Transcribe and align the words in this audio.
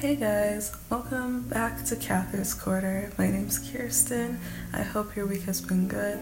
Hey 0.00 0.14
guys, 0.14 0.76
welcome 0.90 1.48
back 1.48 1.82
to 1.86 1.96
Cather's 1.96 2.52
Quarter. 2.52 3.12
My 3.16 3.30
name's 3.30 3.58
Kirsten. 3.58 4.38
I 4.74 4.82
hope 4.82 5.16
your 5.16 5.24
week 5.24 5.44
has 5.44 5.62
been 5.62 5.88
good. 5.88 6.20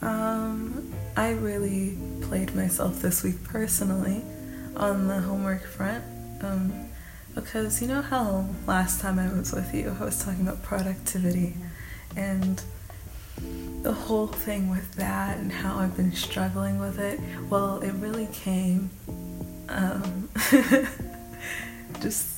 Um, 0.00 0.94
I 1.14 1.32
really 1.32 1.98
played 2.22 2.54
myself 2.54 3.02
this 3.02 3.22
week 3.22 3.44
personally 3.44 4.22
on 4.74 5.06
the 5.06 5.20
homework 5.20 5.66
front. 5.66 6.02
Um, 6.40 6.88
because 7.34 7.82
you 7.82 7.88
know 7.88 8.00
how 8.00 8.46
last 8.66 9.02
time 9.02 9.18
I 9.18 9.30
was 9.34 9.52
with 9.52 9.74
you, 9.74 9.94
I 10.00 10.04
was 10.04 10.24
talking 10.24 10.48
about 10.48 10.62
productivity 10.62 11.56
and 12.16 12.62
the 13.82 13.92
whole 13.92 14.28
thing 14.28 14.70
with 14.70 14.94
that 14.94 15.36
and 15.36 15.52
how 15.52 15.76
I've 15.76 15.94
been 15.94 16.12
struggling 16.14 16.78
with 16.78 16.98
it. 16.98 17.20
Well, 17.50 17.80
it 17.80 17.92
really 17.92 18.28
came 18.32 18.88
um, 19.68 20.30
just 22.00 22.37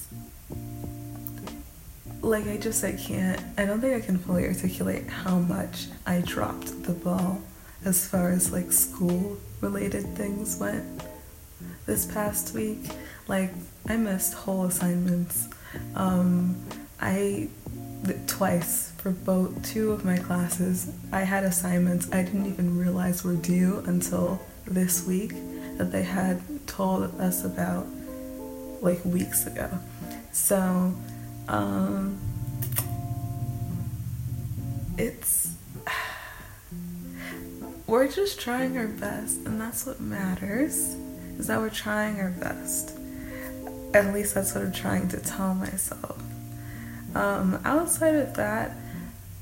like 2.30 2.47
I 2.47 2.57
just 2.57 2.84
I 2.84 2.93
can't 2.93 3.43
I 3.59 3.66
don't 3.66 3.80
think 3.80 3.93
I 3.93 4.07
can 4.07 4.16
fully 4.16 4.47
articulate 4.47 5.09
how 5.09 5.39
much 5.41 5.89
I 6.07 6.20
dropped 6.20 6.84
the 6.84 6.93
ball 6.93 7.43
as 7.84 8.06
far 8.06 8.30
as 8.30 8.53
like 8.53 8.70
school 8.70 9.37
related 9.61 10.15
things 10.15 10.56
went 10.56 11.03
this 11.87 12.06
past 12.06 12.55
week. 12.55 12.79
Like 13.27 13.51
I 13.89 13.97
missed 13.97 14.34
whole 14.34 14.65
assignments. 14.65 15.48
Um 15.97 16.56
I 17.01 17.48
twice 18.29 18.92
for 18.98 19.11
both 19.11 19.69
two 19.69 19.91
of 19.91 20.05
my 20.05 20.17
classes 20.17 20.92
I 21.12 21.23
had 21.23 21.42
assignments 21.42 22.11
I 22.12 22.23
didn't 22.23 22.47
even 22.47 22.78
realize 22.78 23.25
were 23.25 23.34
due 23.34 23.83
until 23.86 24.41
this 24.67 25.05
week 25.05 25.33
that 25.78 25.91
they 25.91 26.05
had 26.05 26.41
told 26.69 27.20
us 27.20 27.45
about 27.45 27.86
like 28.81 29.05
weeks 29.05 29.47
ago. 29.48 29.69
So 30.33 30.95
um, 31.51 32.19
it's 34.97 35.53
we're 37.87 38.09
just 38.09 38.41
trying 38.41 38.79
our 38.79 38.87
best, 38.87 39.45
and 39.45 39.61
that's 39.61 39.84
what 39.84 40.01
matters. 40.01 40.97
Is 41.39 41.48
that 41.48 41.59
we're 41.59 41.70
trying 41.70 42.20
our 42.20 42.31
best. 42.31 42.97
At 43.92 44.15
least 44.15 44.34
that's 44.34 44.55
what 44.55 44.62
I'm 44.62 44.73
trying 44.73 45.09
to 45.09 45.19
tell 45.19 45.55
myself. 45.55 46.23
Um, 47.15 47.61
outside 47.64 48.14
of 48.14 48.35
that, 48.35 48.77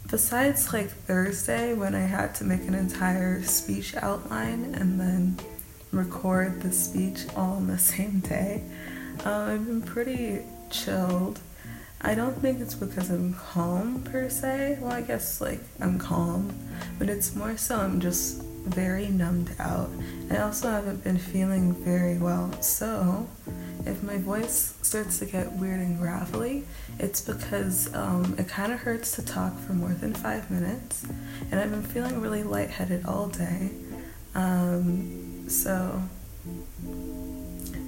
besides 0.09 0.73
like 0.73 0.89
Thursday 0.89 1.75
when 1.75 1.95
I 1.95 2.07
had 2.07 2.35
to 2.37 2.45
make 2.45 2.63
an 2.63 2.75
entire 2.75 3.43
speech 3.43 3.95
outline 3.97 4.75
and 4.75 4.99
then 4.99 5.37
record 5.93 6.63
the 6.63 6.73
speech 6.73 7.27
all 7.37 7.57
on 7.57 7.67
the 7.67 7.79
same 7.93 8.21
day, 8.21 8.63
uh, 9.27 9.51
I've 9.53 9.67
been 9.67 9.83
pretty 9.83 10.41
chilled. 10.71 11.41
I 12.01 12.15
don't 12.15 12.41
think 12.41 12.61
it's 12.61 12.75
because 12.75 13.11
I'm 13.11 13.35
calm 13.35 14.03
per 14.03 14.29
se. 14.29 14.79
Well, 14.81 14.93
I 14.93 15.03
guess 15.03 15.41
like 15.41 15.61
I'm 15.81 15.99
calm, 15.99 16.57
but 16.99 17.09
it's 17.09 17.35
more 17.35 17.57
so 17.57 17.77
I'm 17.79 18.01
just 18.01 18.43
very 18.69 19.09
numbed 19.09 19.51
out. 19.59 19.91
I 20.31 20.39
also 20.39 20.71
haven't 20.71 21.03
been 21.03 21.19
feeling 21.19 21.75
very 21.75 22.19
well. 22.19 22.53
So, 22.63 23.29
if 23.85 24.03
my 24.03 24.19
voice 24.19 24.75
starts 24.83 25.19
to 25.21 25.27
get 25.27 25.53
weird 25.53 25.81
and 25.81 25.99
gravelly, 25.99 26.65
it's 26.99 27.21
because 27.21 27.93
um, 27.95 28.35
it 28.39 28.49
kind 28.49 28.73
of 28.73 28.81
hurts 28.81 29.13
to 29.13 29.25
talk 29.25 29.59
for 29.59 29.73
more 29.73 29.93
than 29.93 30.15
five 30.15 30.51
minutes, 30.51 31.05
and 31.51 31.59
I've 31.59 31.71
been 31.71 31.83
feeling 31.83 32.21
really 32.21 32.43
lightheaded 32.43 33.07
all 33.07 33.29
day. 33.29 33.71
Um, 34.35 35.49
so, 35.49 36.01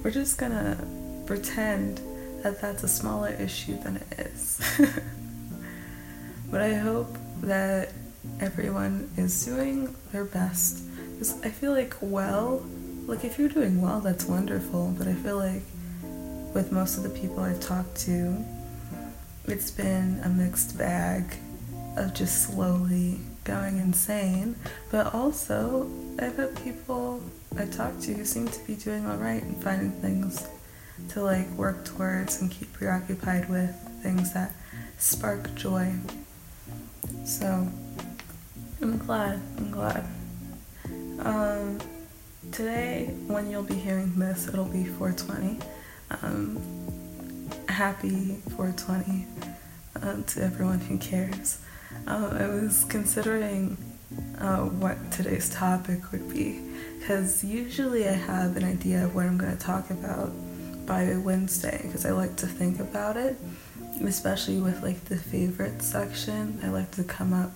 we're 0.03 0.11
just 0.11 0.37
gonna 0.37 0.77
pretend 1.27 2.01
that 2.43 2.61
that's 2.61 2.83
a 2.83 2.87
smaller 2.87 3.29
issue 3.29 3.77
than 3.81 3.97
it 3.97 4.19
is. 4.19 4.59
but 6.51 6.61
I 6.61 6.73
hope 6.75 7.15
that 7.41 7.93
everyone 8.39 9.09
is 9.17 9.45
doing 9.45 9.95
their 10.11 10.25
best. 10.25 10.83
Because 11.13 11.41
I 11.43 11.49
feel 11.49 11.71
like, 11.71 11.95
well, 12.01 12.63
like 13.05 13.23
if 13.23 13.37
you're 13.37 13.49
doing 13.49 13.81
well, 13.81 13.99
that's 13.99 14.25
wonderful. 14.25 14.93
But 14.97 15.07
I 15.07 15.13
feel 15.13 15.37
like 15.37 15.63
with 16.53 16.71
most 16.71 16.97
of 16.97 17.03
the 17.03 17.09
people 17.09 17.39
I've 17.39 17.59
talked 17.59 17.95
to, 18.01 18.43
it's 19.45 19.71
been 19.71 20.19
a 20.23 20.29
mixed 20.29 20.77
bag 20.77 21.23
of 21.97 22.13
just 22.13 22.47
slowly 22.47 23.19
going 23.43 23.77
insane. 23.77 24.55
But 24.91 25.13
also, 25.13 25.89
I've 26.19 26.37
had 26.37 26.55
people 26.63 27.21
I 27.57 27.65
talked 27.65 28.01
to 28.03 28.13
who 28.13 28.25
seem 28.25 28.47
to 28.47 28.59
be 28.65 28.75
doing 28.75 29.05
alright 29.05 29.43
and 29.43 29.61
finding 29.61 29.91
things 29.91 30.47
to 31.09 31.21
like 31.21 31.49
work 31.51 31.85
towards 31.85 32.41
and 32.41 32.49
keep 32.49 32.71
preoccupied 32.73 33.49
with 33.49 33.75
things 34.01 34.33
that 34.33 34.53
spark 34.97 35.53
joy. 35.55 35.93
So 37.25 37.67
I'm 38.81 38.97
glad. 38.97 39.41
I'm 39.57 39.71
glad. 39.71 40.05
Um, 41.19 41.79
today, 42.51 43.13
when 43.27 43.49
you'll 43.49 43.63
be 43.63 43.75
hearing 43.75 44.17
this, 44.17 44.47
it'll 44.47 44.65
be 44.65 44.85
420. 44.85 45.59
Um, 46.21 46.59
happy 47.67 48.37
420 48.55 49.27
uh, 50.01 50.21
to 50.23 50.43
everyone 50.43 50.79
who 50.79 50.97
cares. 50.97 51.59
Uh, 52.07 52.37
I 52.39 52.47
was 52.47 52.85
considering 52.85 53.77
uh, 54.39 54.65
what 54.65 55.11
today's 55.11 55.49
topic 55.49 56.11
would 56.11 56.29
be 56.33 56.59
because 56.99 57.43
usually 57.43 58.07
I 58.07 58.13
have 58.13 58.57
an 58.57 58.63
idea 58.63 59.05
of 59.05 59.15
what 59.15 59.25
I'm 59.25 59.37
going 59.37 59.55
to 59.55 59.63
talk 59.63 59.89
about 59.89 60.31
by 60.85 61.15
Wednesday 61.17 61.81
because 61.83 62.05
I 62.05 62.11
like 62.11 62.35
to 62.37 62.47
think 62.47 62.79
about 62.79 63.17
it, 63.17 63.37
especially 64.03 64.59
with 64.59 64.81
like 64.81 65.05
the 65.05 65.17
favorite 65.17 65.81
section. 65.81 66.59
I 66.63 66.69
like 66.69 66.91
to 66.91 67.03
come 67.03 67.33
up 67.33 67.51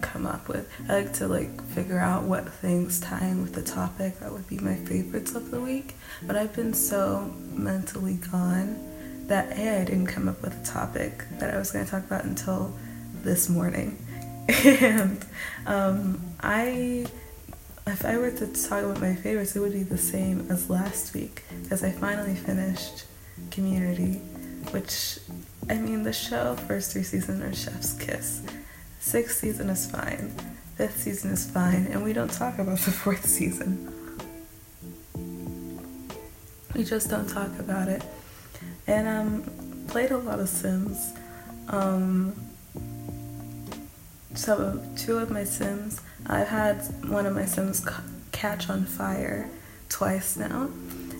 come 0.00 0.26
up 0.26 0.48
with. 0.48 0.68
I 0.88 1.02
like 1.02 1.12
to 1.14 1.28
like 1.28 1.62
figure 1.68 1.98
out 1.98 2.24
what 2.24 2.48
things 2.48 3.00
tie 3.00 3.26
in 3.26 3.42
with 3.42 3.54
the 3.54 3.62
topic 3.62 4.18
that 4.20 4.32
would 4.32 4.48
be 4.48 4.58
my 4.58 4.74
favorites 4.74 5.34
of 5.34 5.50
the 5.50 5.60
week. 5.60 5.94
But 6.22 6.36
I've 6.36 6.54
been 6.54 6.74
so 6.74 7.32
mentally 7.52 8.14
gone 8.14 9.26
that 9.28 9.56
A, 9.56 9.80
I 9.80 9.84
didn't 9.84 10.06
come 10.06 10.28
up 10.28 10.42
with 10.42 10.60
a 10.60 10.64
topic 10.66 11.24
that 11.38 11.54
I 11.54 11.58
was 11.58 11.70
going 11.70 11.84
to 11.84 11.90
talk 11.90 12.04
about 12.04 12.24
until 12.24 12.76
this 13.22 13.48
morning. 13.48 14.04
and 14.48 15.24
um, 15.66 16.20
I 16.40 17.06
if 17.86 18.04
I 18.04 18.18
were 18.18 18.30
to 18.30 18.46
talk 18.46 18.84
about 18.84 19.00
my 19.00 19.14
favorites, 19.14 19.56
it 19.56 19.60
would 19.60 19.72
be 19.72 19.82
the 19.82 19.98
same 19.98 20.46
as 20.50 20.70
last 20.70 21.14
week 21.14 21.42
because 21.62 21.82
I 21.82 21.90
finally 21.90 22.34
finished 22.34 23.04
Community, 23.50 24.20
which, 24.70 25.18
I 25.68 25.74
mean, 25.74 26.02
the 26.02 26.12
show 26.12 26.54
first 26.54 26.92
three 26.92 27.02
seasons 27.02 27.42
are 27.42 27.54
Chef's 27.54 27.94
Kiss. 27.94 28.42
Sixth 29.00 29.38
season 29.38 29.70
is 29.70 29.90
fine, 29.90 30.32
fifth 30.76 31.00
season 31.00 31.32
is 31.32 31.50
fine, 31.50 31.86
and 31.86 32.04
we 32.04 32.12
don't 32.12 32.30
talk 32.30 32.58
about 32.58 32.78
the 32.80 32.90
fourth 32.90 33.26
season. 33.26 33.92
We 36.74 36.84
just 36.84 37.10
don't 37.10 37.28
talk 37.28 37.58
about 37.58 37.88
it. 37.88 38.04
And 38.86 39.08
um, 39.08 39.84
played 39.88 40.10
a 40.10 40.18
lot 40.18 40.38
of 40.38 40.48
Sims. 40.48 41.12
Um, 41.68 42.34
so 44.34 44.80
two 44.96 45.18
of 45.18 45.30
my 45.30 45.44
Sims 45.44 46.00
I've 46.26 46.48
had 46.48 46.82
one 47.08 47.26
of 47.26 47.34
my 47.34 47.44
Sims 47.44 47.86
catch 48.32 48.70
on 48.70 48.84
fire 48.84 49.50
twice 49.88 50.36
now. 50.36 50.70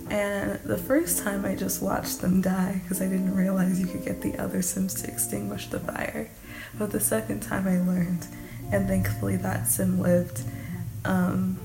And 0.09 0.59
the 0.65 0.77
first 0.79 1.23
time 1.23 1.45
I 1.45 1.55
just 1.55 1.81
watched 1.81 2.21
them 2.21 2.41
die 2.41 2.81
because 2.83 3.01
I 3.01 3.07
didn't 3.07 3.35
realize 3.35 3.79
you 3.79 3.87
could 3.87 4.05
get 4.05 4.23
the 4.23 4.37
other 4.39 4.63
Sims 4.63 5.01
to 5.03 5.09
extinguish 5.09 5.69
the 5.69 5.79
fire. 5.79 6.31
But 6.79 6.91
the 6.91 7.01
second 7.01 7.41
time 7.41 7.69
I 7.69 7.79
learned, 7.81 8.27
and 8.73 8.89
thankfully 8.89 9.37
that 9.37 9.67
Sim 9.67 10.01
lived. 10.01 10.43
Um, 11.05 11.59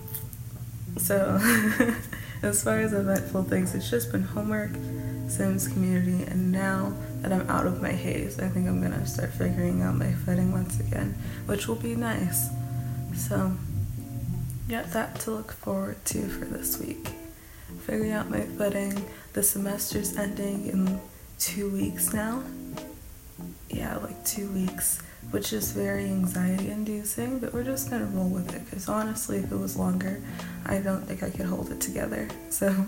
so, 0.97 1.39
as 2.41 2.63
far 2.63 2.79
as 2.79 2.93
eventful 2.93 3.43
things, 3.43 3.75
it's 3.75 3.89
just 3.89 4.11
been 4.11 4.23
homework, 4.23 4.71
Sims 5.27 5.67
community, 5.67 6.23
and 6.23 6.51
now 6.51 6.93
that 7.21 7.33
I'm 7.33 7.49
out 7.49 7.65
of 7.65 7.81
my 7.81 7.91
haze, 7.91 8.39
I 8.39 8.47
think 8.47 8.67
I'm 8.67 8.81
gonna 8.81 9.05
start 9.05 9.31
figuring 9.31 9.81
out 9.81 9.95
my 9.95 10.11
footing 10.13 10.51
once 10.51 10.79
again, 10.79 11.17
which 11.47 11.67
will 11.67 11.75
be 11.75 11.95
nice. 11.95 12.49
So, 13.15 13.53
got 14.69 14.91
that 14.91 15.19
to 15.21 15.31
look 15.31 15.51
forward 15.51 16.03
to 16.05 16.27
for 16.27 16.45
this 16.45 16.79
week. 16.79 17.09
Figuring 17.85 18.11
out 18.11 18.29
my 18.29 18.41
footing. 18.41 19.05
The 19.33 19.41
semester's 19.41 20.17
ending 20.17 20.67
in 20.67 20.99
two 21.39 21.69
weeks 21.69 22.13
now. 22.13 22.43
Yeah, 23.69 23.97
like 23.97 24.23
two 24.25 24.49
weeks, 24.49 25.01
which 25.31 25.53
is 25.53 25.71
very 25.71 26.05
anxiety 26.05 26.69
inducing, 26.69 27.39
but 27.39 27.53
we're 27.53 27.63
just 27.63 27.89
gonna 27.89 28.05
roll 28.05 28.29
with 28.29 28.53
it 28.53 28.65
because 28.65 28.87
honestly, 28.87 29.37
if 29.37 29.51
it 29.51 29.57
was 29.57 29.77
longer, 29.77 30.21
I 30.65 30.79
don't 30.79 31.05
think 31.05 31.23
I 31.23 31.29
could 31.29 31.45
hold 31.45 31.71
it 31.71 31.81
together. 31.81 32.27
So, 32.49 32.85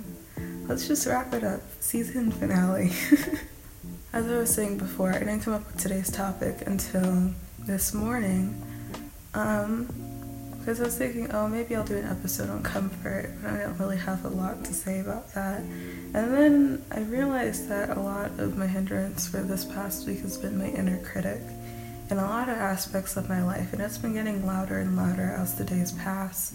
let's 0.68 0.88
just 0.88 1.08
wrap 1.08 1.34
it 1.34 1.44
up. 1.44 1.62
Season 1.80 2.32
finale. 2.32 2.92
As 4.14 4.28
I 4.28 4.38
was 4.38 4.54
saying 4.54 4.78
before, 4.78 5.14
I 5.14 5.20
didn't 5.20 5.42
come 5.42 5.54
up 5.54 5.66
with 5.68 5.78
today's 5.82 6.12
topic 6.12 6.64
until 6.66 7.32
this 7.60 7.94
morning. 7.94 8.62
Um, 9.34 10.17
because 10.68 10.82
I 10.82 10.84
was 10.84 10.98
thinking, 10.98 11.32
oh, 11.32 11.48
maybe 11.48 11.78
I'll 11.78 11.86
do 11.86 11.96
an 11.96 12.06
episode 12.06 12.50
on 12.50 12.62
comfort, 12.62 13.32
but 13.42 13.54
I 13.54 13.60
don't 13.60 13.80
really 13.80 13.96
have 13.96 14.26
a 14.26 14.28
lot 14.28 14.66
to 14.66 14.74
say 14.74 15.00
about 15.00 15.34
that. 15.34 15.62
And 15.62 16.14
then 16.14 16.86
I 16.92 17.04
realized 17.04 17.70
that 17.70 17.96
a 17.96 18.02
lot 18.02 18.38
of 18.38 18.58
my 18.58 18.68
hindrance 18.68 19.30
for 19.30 19.38
this 19.38 19.64
past 19.64 20.06
week 20.06 20.20
has 20.24 20.38
been 20.38 20.58
my 20.58 20.68
inner 20.68 21.02
critic 21.06 21.40
in 22.10 22.18
a 22.18 22.26
lot 22.26 22.50
of 22.50 22.58
aspects 22.58 23.16
of 23.16 23.30
my 23.30 23.42
life, 23.42 23.72
and 23.72 23.82
it's 23.82 23.98
been 23.98 24.12
getting 24.12 24.46
louder 24.46 24.80
and 24.80 24.98
louder 24.98 25.38
as 25.38 25.56
the 25.56 25.64
days 25.64 25.94
pass. 25.94 26.54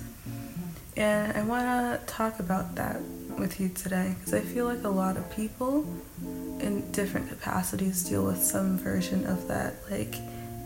And 0.94 1.32
I 1.32 1.43
want 1.44 1.62
to 1.64 2.06
talk 2.06 2.38
about 2.38 2.75
that 2.75 3.00
with 3.38 3.61
you 3.61 3.70
today 3.70 4.14
because 4.19 4.35
I 4.35 4.41
feel 4.41 4.67
like 4.67 4.85
a 4.85 4.91
lot 4.91 5.17
of 5.17 5.35
people 5.35 5.87
in 6.61 6.87
different 6.93 7.31
capacities 7.31 8.06
deal 8.06 8.26
with 8.26 8.44
some 8.44 8.76
version 8.76 9.25
of 9.25 9.49
that, 9.49 9.76
like 9.91 10.17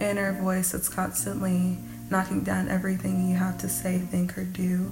inner 0.00 0.32
voice 0.32 0.72
that's 0.72 0.88
constantly 0.88 1.78
knocking 2.10 2.42
down 2.42 2.68
everything 2.68 3.28
you 3.28 3.36
have 3.36 3.58
to 3.58 3.68
say, 3.68 3.98
think, 3.98 4.36
or 4.38 4.44
do. 4.44 4.90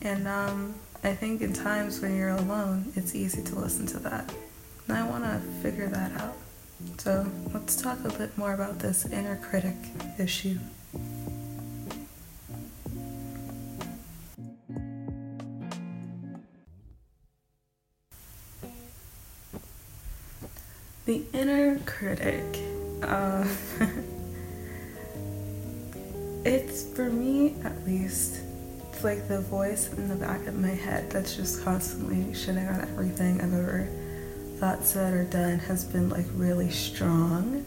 And 0.00 0.26
um, 0.26 0.74
I 1.04 1.14
think 1.14 1.40
in 1.42 1.52
times 1.52 2.00
when 2.00 2.16
you're 2.16 2.30
alone, 2.30 2.92
it's 2.96 3.14
easy 3.14 3.42
to 3.42 3.54
listen 3.54 3.86
to 3.86 3.98
that. 4.00 4.32
And 4.88 4.96
I 4.96 5.08
want 5.08 5.24
to 5.24 5.38
figure 5.62 5.88
that 5.88 6.12
out. 6.20 6.36
So 6.98 7.26
let's 7.52 7.80
talk 7.80 7.98
a 8.04 8.10
bit 8.10 8.36
more 8.36 8.52
about 8.52 8.78
this 8.78 9.06
inner 9.06 9.36
critic 9.36 9.76
issue. 10.18 10.58
The 21.04 21.24
inner 21.32 21.78
critic. 21.80 22.44
Uh, 23.02 23.44
it's 26.72 26.84
for 26.94 27.10
me 27.10 27.54
at 27.64 27.84
least 27.84 28.40
it's 28.88 29.04
like 29.04 29.28
the 29.28 29.42
voice 29.42 29.92
in 29.92 30.08
the 30.08 30.14
back 30.14 30.46
of 30.46 30.58
my 30.58 30.70
head 30.70 31.10
that's 31.10 31.36
just 31.36 31.62
constantly 31.62 32.16
shitting 32.32 32.66
on 32.66 32.80
everything 32.80 33.42
I've 33.42 33.52
ever 33.52 33.88
thought, 34.56 34.82
said, 34.82 35.12
or 35.12 35.24
done 35.24 35.58
has 35.58 35.84
been 35.84 36.08
like 36.08 36.24
really 36.34 36.70
strong. 36.70 37.66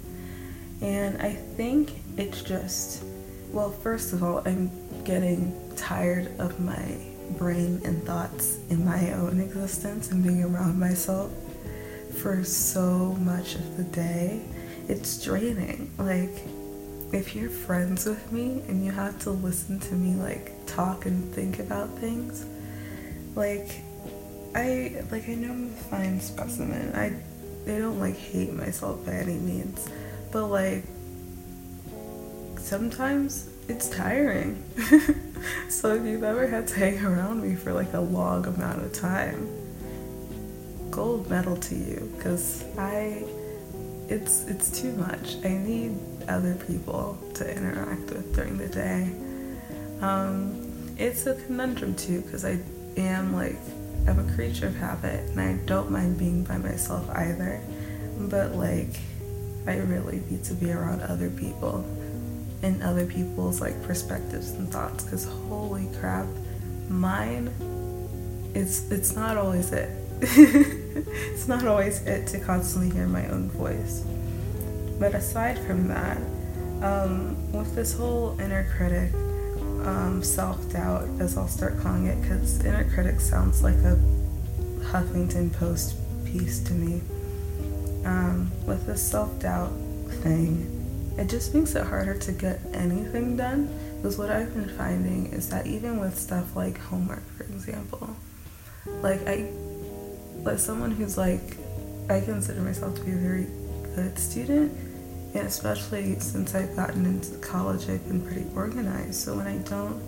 And 0.81 1.22
I 1.22 1.34
think 1.34 2.02
it's 2.18 2.42
just, 2.42 3.04
well, 3.52 3.69
first 3.69 4.12
of 4.12 4.24
all, 4.24 4.42
I'm 4.44 4.72
getting 5.04 5.54
tired 5.75 6.31
of 6.40 6.60
my 6.60 6.98
brain 7.38 7.81
and 7.86 8.04
thoughts 8.06 8.58
in 8.72 8.84
my 8.84 9.12
own 9.13 9.40
existence 9.40 10.10
and 10.10 10.24
being 10.24 10.44
around 10.44 10.80
myself 10.80 11.31
for 12.22 12.44
so 12.44 13.13
much 13.19 13.54
of 13.54 13.78
the 13.78 13.84
day. 13.84 14.42
It's 14.88 15.24
draining. 15.24 15.92
Like, 16.00 16.42
if 17.15 17.33
you're 17.33 17.50
friends 17.50 18.06
with 18.06 18.31
me 18.31 18.62
and 18.67 18.83
you 18.83 18.91
have 18.91 19.17
to 19.19 19.29
listen 19.29 19.79
to 19.79 19.95
me 19.95 20.15
like 20.21 20.51
talk 20.67 21.06
and 21.06 21.33
think 21.33 21.59
about 21.59 21.89
things, 21.97 22.45
like 23.35 23.81
I 24.53 25.01
like 25.12 25.29
I 25.29 25.35
know 25.35 25.51
I'm 25.51 25.73
a 25.73 25.77
fine 25.89 26.19
specimen. 26.19 26.94
I 26.94 27.13
I 27.71 27.77
don't 27.79 28.00
like 28.00 28.17
hate 28.17 28.53
myself 28.53 29.06
by 29.06 29.13
any 29.13 29.35
means, 29.35 29.89
but 30.31 30.47
like 30.47 30.83
sometimes 32.57 33.50
it's 33.69 33.89
tiring. 33.89 34.62
so 35.69 35.95
if 35.95 36.03
you've 36.06 36.23
ever 36.23 36.47
had 36.47 36.67
to 36.67 36.75
hang 36.75 37.03
around 37.03 37.41
me 37.41 37.56
for 37.56 37.71
like 37.71 37.94
a 37.94 38.01
long 38.01 38.45
amount 38.45 38.83
of 38.83 38.91
time, 38.91 39.47
gold 40.91 41.29
medal 41.29 41.56
to 41.56 41.75
you 41.75 42.12
because 42.17 42.65
I 42.77 43.23
it's 44.10 44.46
it's 44.46 44.69
too 44.81 44.94
much. 44.94 45.38
I 45.44 45.50
need 45.50 45.98
other 46.28 46.56
people 46.68 47.18
to 47.36 47.50
interact 47.50 48.12
with 48.12 48.36
during 48.36 48.57
the 48.57 48.68
day. 48.68 49.12
Um, 50.02 50.94
it's 50.98 51.25
a 51.25 51.36
conundrum 51.36 51.96
too 51.96 52.22
because 52.22 52.46
I 52.46 52.60
am 52.98 53.34
like 53.34 53.57
I'm 54.07 54.19
a 54.19 54.36
creature 54.36 54.68
of 54.68 54.75
habit 54.75 55.30
and 55.31 55.40
I 55.40 55.54
don't 55.66 55.90
mind 55.92 56.18
being 56.18 56.44
by 56.44 56.57
myself 56.57 57.10
either. 57.10 57.62
But 58.18 58.56
like 58.56 59.00
I 59.68 59.78
really 59.78 60.22
need 60.30 60.44
to 60.46 60.54
be 60.54 60.72
around 60.72 61.01
other 61.01 61.30
people 61.30 61.86
and 62.62 62.81
other 62.84 63.06
people's 63.06 63.62
like 63.62 63.81
perspectives 63.84 64.51
and 64.51 64.72
thoughts 64.72 65.04
because 65.04 65.25
holy 65.25 65.88
crap, 66.00 66.28
mine 66.90 67.51
it's 68.56 68.90
it's 68.90 69.16
not 69.16 69.38
always 69.38 69.72
it. 69.72 69.90
it's 71.31 71.47
not 71.47 71.65
always 71.65 72.01
it 72.03 72.27
to 72.27 72.39
constantly 72.39 72.89
hear 72.89 73.07
my 73.07 73.27
own 73.27 73.50
voice. 73.50 74.06
But 75.00 75.13
aside 75.13 75.59
from 75.59 75.88
that, 75.89 76.18
um, 76.81 77.51
with 77.51 77.75
this 77.75 77.94
whole 77.94 78.39
inner 78.39 78.65
critic, 78.77 79.13
um, 79.86 80.24
self 80.24 80.71
doubt, 80.71 81.07
as 81.19 81.38
I'll 81.38 81.47
start 81.47 81.80
calling 81.81 82.07
it, 82.07 82.21
because 82.21 82.63
inner 82.63 82.89
critic 82.89 83.19
sounds 83.19 83.62
like 83.62 83.75
a 83.75 84.00
Huffington 84.92 85.51
Post 85.53 85.95
piece 86.25 86.59
to 86.62 86.74
me. 86.74 87.01
Um, 88.06 88.51
with 88.65 88.86
this 88.86 89.01
self 89.01 89.38
doubt 89.39 89.71
thing, 90.24 91.13
it 91.18 91.27
just 91.27 91.53
makes 91.53 91.75
it 91.75 91.86
harder 91.86 92.18
to 92.18 92.31
get 92.31 92.62
anything 92.74 93.36
done. 93.36 93.69
Because 93.98 94.18
what 94.18 94.30
I've 94.30 94.53
been 94.53 94.69
finding 94.77 95.33
is 95.33 95.50
that 95.50 95.65
even 95.65 96.00
with 96.00 96.18
stuff 96.18 96.56
like 96.56 96.77
homework, 96.77 97.27
for 97.36 97.44
example, 97.44 98.15
like 99.01 99.27
I, 99.27 99.50
like 100.45 100.59
someone 100.59 100.92
who's 100.92 101.18
like, 101.18 101.57
I 102.09 102.21
consider 102.21 102.62
myself 102.62 102.95
to 102.95 103.01
be 103.01 103.12
a 103.12 103.15
very 103.15 103.47
good 103.95 104.18
student, 104.18 104.71
and 105.33 105.47
especially 105.47 106.19
since 106.19 106.53
I've 106.53 106.75
gotten 106.75 107.06
into 107.06 107.36
college, 107.39 107.89
I've 107.89 108.07
been 108.07 108.21
pretty 108.21 108.45
organized. 108.56 109.15
So 109.15 109.36
when 109.36 109.47
I 109.47 109.57
don't 109.57 110.01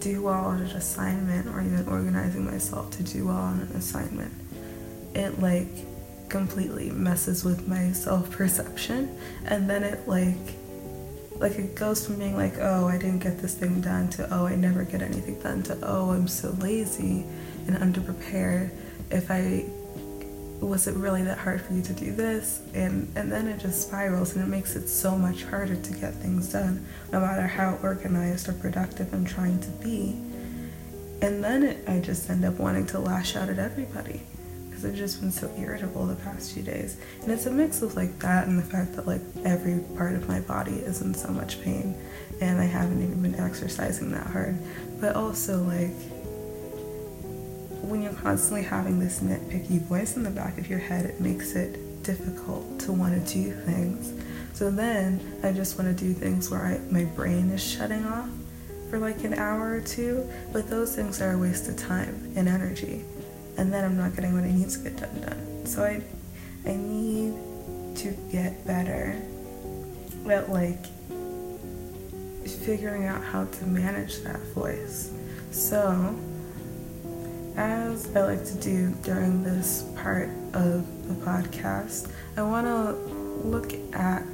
do 0.00 0.22
well 0.22 0.44
on 0.44 0.60
an 0.60 0.70
assignment 0.76 1.48
or 1.48 1.60
even 1.60 1.86
organizing 1.88 2.44
myself 2.44 2.90
to 2.92 3.02
do 3.02 3.26
well 3.26 3.36
on 3.36 3.60
an 3.60 3.76
assignment, 3.76 4.32
it 5.14 5.40
like 5.40 5.68
completely 6.28 6.90
messes 6.90 7.44
with 7.44 7.66
my 7.66 7.90
self 7.92 8.30
perception. 8.30 9.18
And 9.46 9.68
then 9.68 9.82
it 9.82 10.06
like, 10.06 10.36
like 11.38 11.58
it 11.58 11.74
goes 11.74 12.06
from 12.06 12.18
being 12.18 12.36
like, 12.36 12.58
oh, 12.58 12.86
I 12.86 12.98
didn't 12.98 13.18
get 13.18 13.38
this 13.40 13.54
thing 13.54 13.80
done 13.80 14.08
to, 14.10 14.28
oh, 14.32 14.46
I 14.46 14.54
never 14.54 14.84
get 14.84 15.02
anything 15.02 15.40
done 15.40 15.62
to, 15.64 15.78
oh, 15.82 16.10
I'm 16.10 16.28
so 16.28 16.50
lazy 16.60 17.24
and 17.66 17.76
underprepared. 17.76 18.70
If 19.10 19.30
I 19.30 19.66
was 20.60 20.86
it 20.86 20.94
really 20.94 21.22
that 21.22 21.38
hard 21.38 21.60
for 21.60 21.74
you 21.74 21.82
to 21.82 21.92
do 21.92 22.12
this 22.12 22.62
and 22.74 23.10
and 23.14 23.30
then 23.30 23.46
it 23.46 23.58
just 23.58 23.82
spirals 23.82 24.34
and 24.34 24.44
it 24.44 24.48
makes 24.48 24.74
it 24.74 24.88
so 24.88 25.16
much 25.16 25.44
harder 25.44 25.76
to 25.76 25.92
get 25.94 26.14
things 26.14 26.52
done 26.52 26.84
no 27.12 27.20
matter 27.20 27.46
how 27.46 27.78
organized 27.82 28.48
or 28.48 28.52
productive 28.54 29.12
i'm 29.12 29.24
trying 29.24 29.58
to 29.60 29.68
be. 29.82 30.20
And 31.22 31.42
then 31.42 31.62
it, 31.62 31.88
i 31.88 32.00
just 32.00 32.28
end 32.30 32.44
up 32.44 32.54
wanting 32.54 32.86
to 32.88 32.98
lash 32.98 33.36
out 33.36 33.48
at 33.48 33.58
everybody 33.58 34.22
because 34.66 34.84
i've 34.84 34.94
just 34.94 35.20
been 35.20 35.30
so 35.30 35.50
irritable 35.58 36.06
the 36.06 36.16
past 36.16 36.52
few 36.52 36.62
days. 36.62 36.96
And 37.22 37.30
it's 37.30 37.46
a 37.46 37.50
mix 37.50 37.82
of 37.82 37.94
like 37.94 38.18
that 38.20 38.46
and 38.46 38.58
the 38.58 38.62
fact 38.62 38.94
that 38.96 39.06
like 39.06 39.22
every 39.44 39.80
part 39.96 40.14
of 40.14 40.26
my 40.28 40.40
body 40.40 40.76
is 40.76 41.02
in 41.02 41.12
so 41.12 41.28
much 41.28 41.60
pain 41.62 41.96
and 42.40 42.60
i 42.60 42.64
haven't 42.64 43.02
even 43.02 43.20
been 43.20 43.34
exercising 43.34 44.10
that 44.12 44.26
hard. 44.26 44.56
But 45.00 45.16
also 45.16 45.62
like 45.62 45.92
when 47.88 48.02
you're 48.02 48.12
constantly 48.12 48.62
having 48.62 48.98
this 48.98 49.20
nitpicky 49.20 49.80
voice 49.80 50.16
in 50.16 50.22
the 50.22 50.30
back 50.30 50.58
of 50.58 50.68
your 50.68 50.78
head, 50.78 51.06
it 51.06 51.20
makes 51.20 51.54
it 51.54 52.02
difficult 52.02 52.78
to 52.80 52.92
want 52.92 53.14
to 53.14 53.32
do 53.32 53.52
things. 53.52 54.12
So 54.52 54.70
then 54.70 55.20
I 55.42 55.52
just 55.52 55.78
want 55.78 55.96
to 55.96 56.04
do 56.04 56.12
things 56.12 56.50
where 56.50 56.64
I, 56.64 56.78
my 56.90 57.04
brain 57.04 57.50
is 57.50 57.62
shutting 57.62 58.04
off 58.06 58.28
for 58.90 58.98
like 58.98 59.24
an 59.24 59.34
hour 59.34 59.72
or 59.72 59.80
two, 59.80 60.28
but 60.52 60.68
those 60.68 60.94
things 60.94 61.20
are 61.20 61.32
a 61.32 61.38
waste 61.38 61.68
of 61.68 61.76
time 61.76 62.32
and 62.36 62.48
energy. 62.48 63.04
And 63.58 63.72
then 63.72 63.84
I'm 63.84 63.96
not 63.96 64.14
getting 64.14 64.34
what 64.34 64.44
I 64.44 64.50
need 64.50 64.70
to 64.70 64.78
get 64.78 64.96
done 64.96 65.20
done. 65.20 65.66
So 65.66 65.84
I 65.84 66.02
I 66.68 66.74
need 66.74 67.34
to 67.96 68.16
get 68.30 68.66
better 68.66 69.20
at 70.28 70.50
like 70.50 70.84
figuring 72.46 73.06
out 73.06 73.22
how 73.22 73.44
to 73.44 73.66
manage 73.66 74.20
that 74.22 74.40
voice. 74.54 75.12
So 75.50 76.14
as 77.56 78.14
I 78.14 78.22
like 78.22 78.44
to 78.44 78.54
do 78.54 78.90
during 79.02 79.42
this 79.42 79.84
part 79.96 80.28
of 80.52 81.08
the 81.08 81.14
podcast, 81.24 82.10
I 82.36 82.42
want 82.42 82.66
to 82.66 82.92
look 83.48 83.72
at 83.94 84.26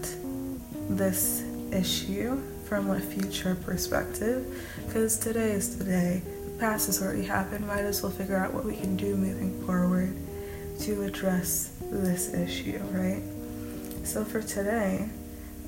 this 0.88 1.45
issue 1.71 2.43
from 2.64 2.91
a 2.91 3.00
future 3.00 3.55
perspective 3.55 4.47
because 4.87 5.19
today 5.19 5.52
is 5.52 5.76
today. 5.76 6.23
The 6.45 6.59
past 6.59 6.87
has 6.87 7.02
already 7.02 7.25
happened. 7.25 7.67
Might 7.67 7.85
as 7.85 8.02
well 8.02 8.12
figure 8.12 8.37
out 8.37 8.52
what 8.52 8.64
we 8.64 8.76
can 8.76 8.97
do 8.97 9.17
moving 9.17 9.64
forward 9.67 10.17
to 10.81 11.02
address 11.02 11.73
this 11.91 12.35
issue, 12.35 12.79
right? 12.91 13.23
So, 14.05 14.25
for 14.25 14.43
today, 14.43 15.09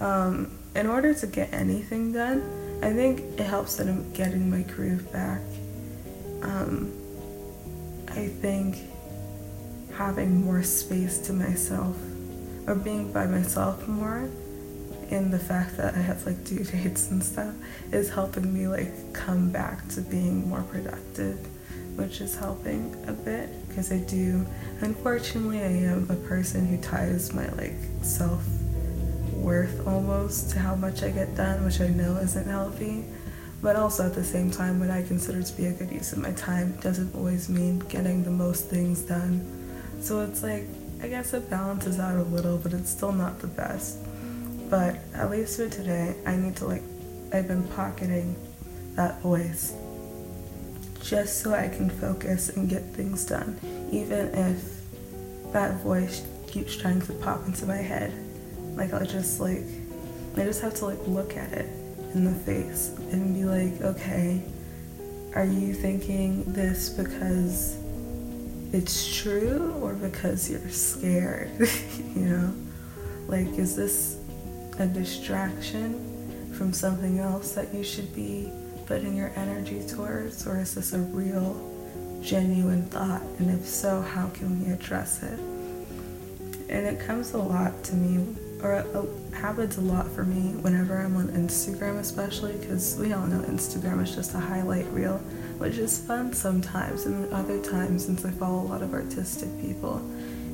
um, 0.00 0.58
in 0.74 0.86
order 0.88 1.14
to 1.14 1.26
get 1.26 1.52
anything 1.52 2.12
done, 2.12 2.42
I 2.82 2.92
think 2.92 3.20
it 3.38 3.44
helps 3.44 3.76
that 3.76 3.86
I'm 3.86 4.12
getting 4.12 4.50
my 4.50 4.62
groove 4.62 5.12
back. 5.12 5.40
Um, 6.42 6.92
I 8.16 8.28
think 8.28 8.78
having 9.96 10.44
more 10.44 10.62
space 10.62 11.18
to 11.18 11.32
myself 11.32 11.96
or 12.66 12.74
being 12.74 13.12
by 13.12 13.26
myself 13.26 13.86
more 13.88 14.28
in 15.10 15.30
the 15.30 15.38
fact 15.38 15.76
that 15.76 15.94
I 15.94 15.98
have 15.98 16.24
like 16.24 16.44
due 16.44 16.64
dates 16.64 17.10
and 17.10 17.22
stuff 17.22 17.54
is 17.92 18.10
helping 18.10 18.52
me 18.52 18.68
like 18.68 19.12
come 19.12 19.50
back 19.50 19.88
to 19.88 20.00
being 20.00 20.48
more 20.48 20.62
productive, 20.62 21.38
which 21.96 22.20
is 22.20 22.36
helping 22.36 22.94
a 23.08 23.12
bit 23.12 23.50
because 23.68 23.90
I 23.92 23.98
do. 23.98 24.46
Unfortunately, 24.80 25.60
I 25.60 25.90
am 25.90 26.08
a 26.10 26.16
person 26.28 26.66
who 26.66 26.76
ties 26.78 27.32
my 27.32 27.48
like 27.50 27.74
self 28.02 28.44
worth 29.32 29.86
almost 29.86 30.50
to 30.50 30.58
how 30.58 30.74
much 30.74 31.02
I 31.02 31.10
get 31.10 31.34
done, 31.36 31.64
which 31.64 31.80
I 31.80 31.88
know 31.88 32.16
isn't 32.16 32.46
healthy. 32.46 33.04
But 33.64 33.76
also 33.76 34.04
at 34.04 34.14
the 34.14 34.22
same 34.22 34.50
time, 34.50 34.78
what 34.78 34.90
I 34.90 35.02
consider 35.02 35.42
to 35.42 35.56
be 35.56 35.64
a 35.64 35.72
good 35.72 35.90
use 35.90 36.12
of 36.12 36.18
my 36.18 36.32
time 36.32 36.72
doesn't 36.82 37.14
always 37.14 37.48
mean 37.48 37.78
getting 37.88 38.22
the 38.22 38.30
most 38.30 38.66
things 38.66 39.00
done. 39.00 39.40
So 40.00 40.20
it's 40.20 40.42
like, 40.42 40.66
I 41.02 41.08
guess 41.08 41.32
it 41.32 41.48
balances 41.48 41.98
out 41.98 42.18
a 42.18 42.24
little, 42.24 42.58
but 42.58 42.74
it's 42.74 42.90
still 42.90 43.12
not 43.12 43.38
the 43.38 43.46
best. 43.46 44.00
But 44.68 44.98
at 45.14 45.30
least 45.30 45.56
for 45.56 45.70
today, 45.70 46.14
I 46.26 46.36
need 46.36 46.56
to 46.56 46.66
like, 46.66 46.82
I've 47.32 47.48
been 47.48 47.66
pocketing 47.68 48.36
that 48.96 49.22
voice 49.22 49.72
just 51.00 51.40
so 51.40 51.54
I 51.54 51.68
can 51.68 51.88
focus 51.88 52.50
and 52.50 52.68
get 52.68 52.82
things 52.92 53.24
done, 53.24 53.58
even 53.90 54.28
if 54.34 55.52
that 55.54 55.80
voice 55.80 56.22
keeps 56.48 56.76
trying 56.76 57.00
to 57.00 57.14
pop 57.14 57.46
into 57.46 57.64
my 57.64 57.78
head. 57.78 58.12
Like, 58.76 58.92
I'll 58.92 59.06
just 59.06 59.40
like, 59.40 59.64
I 60.36 60.44
just 60.44 60.60
have 60.60 60.74
to 60.74 60.84
like 60.84 60.98
look 61.06 61.38
at 61.38 61.50
it 61.54 61.83
in 62.14 62.24
the 62.24 62.32
face 62.32 62.94
and 63.10 63.34
be 63.34 63.44
like, 63.44 63.80
okay, 63.82 64.42
are 65.34 65.44
you 65.44 65.74
thinking 65.74 66.44
this 66.46 66.88
because 66.88 67.76
it's 68.72 69.14
true 69.16 69.78
or 69.82 69.94
because 69.94 70.48
you're 70.48 70.68
scared? 70.68 71.50
you 72.14 72.22
know? 72.22 72.54
Like, 73.26 73.48
is 73.58 73.74
this 73.74 74.18
a 74.78 74.86
distraction 74.86 76.52
from 76.52 76.72
something 76.72 77.18
else 77.18 77.52
that 77.52 77.74
you 77.74 77.82
should 77.82 78.14
be 78.14 78.50
putting 78.86 79.16
your 79.16 79.32
energy 79.34 79.84
towards? 79.86 80.46
Or 80.46 80.60
is 80.60 80.74
this 80.74 80.92
a 80.92 80.98
real, 80.98 81.70
genuine 82.22 82.84
thought? 82.86 83.22
And 83.38 83.50
if 83.50 83.66
so, 83.66 84.00
how 84.02 84.28
can 84.28 84.64
we 84.64 84.72
address 84.72 85.22
it? 85.22 85.38
And 86.68 86.86
it 86.86 87.00
comes 87.00 87.32
a 87.32 87.38
lot 87.38 87.82
to 87.84 87.94
me 87.94 88.36
or 88.64 89.06
happens 89.32 89.76
a 89.76 89.80
lot 89.80 90.10
for 90.10 90.24
me 90.24 90.54
whenever 90.62 90.96
I'm 90.96 91.16
on 91.16 91.28
Instagram, 91.28 91.98
especially 91.98 92.56
because 92.56 92.96
we 92.98 93.12
all 93.12 93.26
know 93.26 93.40
Instagram 93.40 94.02
is 94.02 94.14
just 94.14 94.34
a 94.34 94.38
highlight 94.38 94.86
reel, 94.86 95.18
which 95.58 95.76
is 95.76 95.98
fun 95.98 96.32
sometimes, 96.32 97.04
and 97.04 97.32
other 97.32 97.62
times, 97.62 98.06
since 98.06 98.24
I 98.24 98.30
follow 98.30 98.62
a 98.62 98.68
lot 98.68 98.82
of 98.82 98.94
artistic 98.94 99.50
people, 99.60 100.02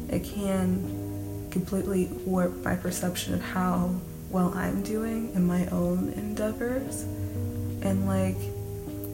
it 0.09 0.25
can 0.25 1.49
completely 1.51 2.07
warp 2.27 2.65
my 2.65 2.75
perception 2.75 3.35
of 3.35 3.41
how 3.41 3.95
well 4.31 4.53
I'm 4.55 4.83
doing 4.83 5.33
in 5.35 5.47
my 5.47 5.67
own 5.69 6.13
endeavors. 6.15 7.03
And 7.83 8.07
like 8.07 8.37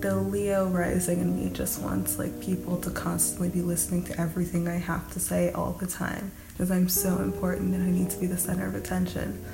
the 0.06 0.14
Leo 0.14 0.68
rising 0.68 1.18
in 1.18 1.34
me 1.34 1.50
just 1.50 1.82
wants 1.82 2.16
like 2.16 2.40
people 2.40 2.76
to 2.80 2.90
constantly 2.90 3.48
be 3.48 3.60
listening 3.60 4.04
to 4.04 4.20
everything 4.20 4.68
I 4.68 4.76
have 4.76 5.10
to 5.14 5.18
say 5.18 5.50
all 5.50 5.72
the 5.72 5.86
time 5.88 6.30
because 6.52 6.70
I'm 6.70 6.88
so 6.88 7.18
important 7.18 7.74
and 7.74 7.82
I 7.82 7.90
need 7.90 8.10
to 8.10 8.18
be 8.18 8.26
the 8.26 8.38
center 8.38 8.68
of 8.68 8.76
attention. 8.76 9.44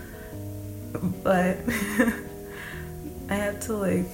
But 1.22 1.56
I 3.30 3.34
have 3.34 3.60
to 3.60 3.72
like 3.72 4.04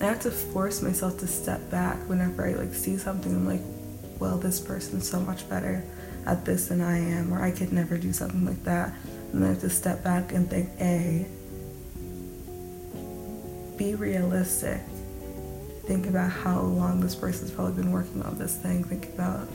I 0.00 0.06
have 0.06 0.18
to 0.22 0.32
force 0.32 0.82
myself 0.82 1.18
to 1.20 1.28
step 1.28 1.70
back 1.70 1.96
whenever 2.08 2.44
I 2.44 2.54
like 2.54 2.74
see 2.74 2.96
something 2.96 3.32
I'm 3.32 3.46
like, 3.46 3.62
well, 4.18 4.38
this 4.38 4.58
person's 4.58 5.08
so 5.08 5.20
much 5.20 5.48
better 5.48 5.84
at 6.26 6.44
this 6.44 6.66
than 6.66 6.80
I 6.80 6.98
am, 6.98 7.32
or 7.32 7.40
I 7.40 7.52
could 7.52 7.72
never 7.72 7.96
do 7.96 8.12
something 8.12 8.44
like 8.44 8.64
that. 8.64 8.92
And 9.32 9.44
I 9.44 9.48
have 9.48 9.60
to 9.60 9.70
step 9.70 10.02
back 10.02 10.32
and 10.32 10.50
think, 10.50 10.68
A, 10.80 11.26
be 13.78 13.94
realistic. 13.94 14.80
Think 15.90 16.06
about 16.06 16.30
how 16.30 16.60
long 16.60 17.00
this 17.00 17.16
person's 17.16 17.50
probably 17.50 17.82
been 17.82 17.90
working 17.90 18.22
on 18.22 18.38
this 18.38 18.54
thing. 18.54 18.84
Think 18.84 19.08
about 19.08 19.48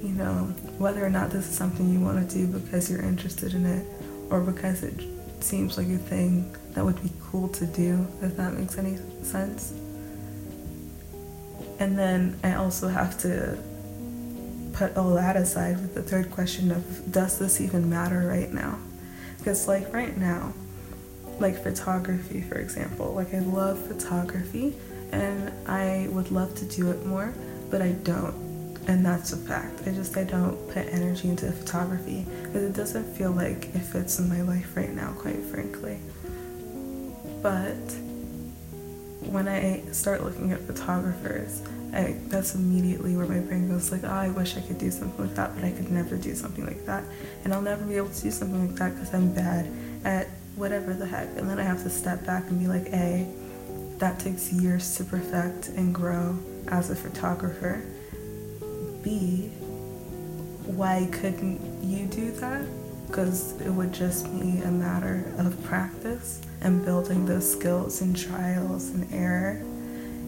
you 0.00 0.10
know, 0.10 0.54
whether 0.78 1.04
or 1.04 1.10
not 1.10 1.30
this 1.30 1.48
is 1.48 1.56
something 1.56 1.92
you 1.92 1.98
want 1.98 2.30
to 2.30 2.32
do 2.32 2.46
because 2.46 2.88
you're 2.88 3.02
interested 3.02 3.52
in 3.52 3.66
it 3.66 3.84
or 4.30 4.40
because 4.40 4.84
it 4.84 5.02
seems 5.40 5.76
like 5.76 5.88
a 5.88 5.98
thing 5.98 6.56
that 6.74 6.84
would 6.84 7.02
be 7.02 7.10
cool 7.20 7.48
to 7.48 7.66
do, 7.66 8.06
if 8.20 8.36
that 8.36 8.54
makes 8.54 8.78
any 8.78 8.98
sense. 9.24 9.72
And 11.80 11.98
then 11.98 12.38
I 12.44 12.54
also 12.54 12.86
have 12.86 13.18
to 13.22 13.58
put 14.74 14.96
all 14.96 15.10
that 15.14 15.34
aside 15.34 15.80
with 15.80 15.96
the 15.96 16.04
third 16.04 16.30
question 16.30 16.70
of 16.70 17.10
does 17.10 17.40
this 17.40 17.60
even 17.60 17.90
matter 17.90 18.28
right 18.28 18.52
now? 18.52 18.78
Because, 19.38 19.66
like, 19.66 19.92
right 19.92 20.16
now, 20.16 20.54
like 21.40 21.60
photography, 21.60 22.42
for 22.42 22.58
example, 22.58 23.12
like 23.12 23.34
I 23.34 23.40
love 23.40 23.84
photography 23.88 24.76
and 25.12 25.52
I 25.68 26.08
would 26.10 26.30
love 26.30 26.54
to 26.56 26.64
do 26.64 26.90
it 26.90 27.06
more, 27.06 27.32
but 27.70 27.80
I 27.82 27.92
don't 27.92 28.42
and 28.88 29.06
that's 29.06 29.32
a 29.32 29.36
fact. 29.36 29.86
I 29.86 29.92
just 29.92 30.16
I 30.16 30.24
don't 30.24 30.56
put 30.68 30.86
energy 30.88 31.28
into 31.28 31.50
photography 31.52 32.26
because 32.42 32.64
it 32.64 32.72
doesn't 32.72 33.04
feel 33.16 33.30
like 33.30 33.66
it 33.74 33.80
fits 33.80 34.18
in 34.18 34.28
my 34.28 34.42
life 34.42 34.76
right 34.76 34.90
now, 34.90 35.12
quite 35.12 35.40
frankly. 35.44 36.00
But 37.42 37.76
when 39.30 39.46
I 39.48 39.82
start 39.92 40.24
looking 40.24 40.52
at 40.52 40.60
photographers, 40.60 41.62
I, 41.92 42.16
that's 42.28 42.54
immediately 42.54 43.16
where 43.16 43.26
my 43.26 43.38
brain 43.40 43.68
goes 43.68 43.92
like, 43.92 44.02
oh, 44.04 44.08
I 44.08 44.30
wish 44.30 44.56
I 44.56 44.60
could 44.62 44.78
do 44.78 44.90
something 44.90 45.26
like 45.26 45.36
that, 45.36 45.54
but 45.54 45.64
I 45.64 45.70
could 45.70 45.90
never 45.90 46.16
do 46.16 46.34
something 46.34 46.66
like 46.66 46.84
that, 46.86 47.04
and 47.44 47.52
I'll 47.52 47.62
never 47.62 47.84
be 47.84 47.96
able 47.96 48.08
to 48.08 48.20
do 48.20 48.30
something 48.30 48.68
like 48.68 48.76
that 48.78 48.94
because 48.94 49.12
I'm 49.14 49.32
bad 49.32 49.68
at 50.04 50.28
whatever 50.56 50.94
the 50.94 51.06
heck. 51.06 51.28
And 51.36 51.48
then 51.48 51.58
I 51.58 51.62
have 51.62 51.82
to 51.82 51.90
step 51.90 52.24
back 52.26 52.48
and 52.48 52.58
be 52.58 52.66
like, 52.66 52.86
a, 52.92 53.28
that 54.02 54.18
takes 54.18 54.52
years 54.52 54.96
to 54.96 55.04
perfect 55.04 55.68
and 55.68 55.94
grow 55.94 56.36
as 56.66 56.90
a 56.90 56.96
photographer 56.96 57.80
B, 59.04 59.46
why 60.66 61.08
couldn't 61.12 61.60
you 61.84 62.06
do 62.06 62.32
that? 62.32 62.66
Because 63.06 63.60
it 63.60 63.70
would 63.70 63.92
just 63.92 64.24
be 64.40 64.58
a 64.58 64.72
matter 64.72 65.32
of 65.38 65.62
practice 65.62 66.40
and 66.62 66.84
building 66.84 67.26
those 67.26 67.48
skills 67.48 68.00
and 68.00 68.16
trials 68.16 68.90
and 68.90 69.06
error. 69.12 69.62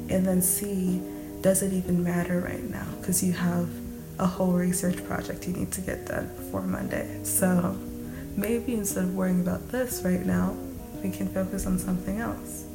And 0.09 0.25
then 0.25 0.41
C, 0.41 1.03
does 1.41 1.65
it 1.65 1.73
even 1.73 2.05
matter 2.05 2.39
right 2.39 2.63
now? 2.63 2.87
Because 3.01 3.25
you 3.25 3.33
have 3.33 3.69
a 4.21 4.27
whole 4.27 4.53
research 4.53 5.05
project 5.05 5.49
you 5.49 5.53
need 5.53 5.73
to 5.73 5.81
get 5.81 6.07
done 6.07 6.29
before 6.37 6.63
Monday. 6.63 7.25
So 7.25 7.77
maybe 8.37 8.75
instead 8.75 9.03
of 9.03 9.17
worrying 9.17 9.41
about 9.41 9.69
this 9.71 10.03
right 10.05 10.25
now, 10.25 10.57
we 11.03 11.11
can 11.11 11.27
focus 11.27 11.67
on 11.67 11.81
something 11.81 12.21
else. 12.21 12.67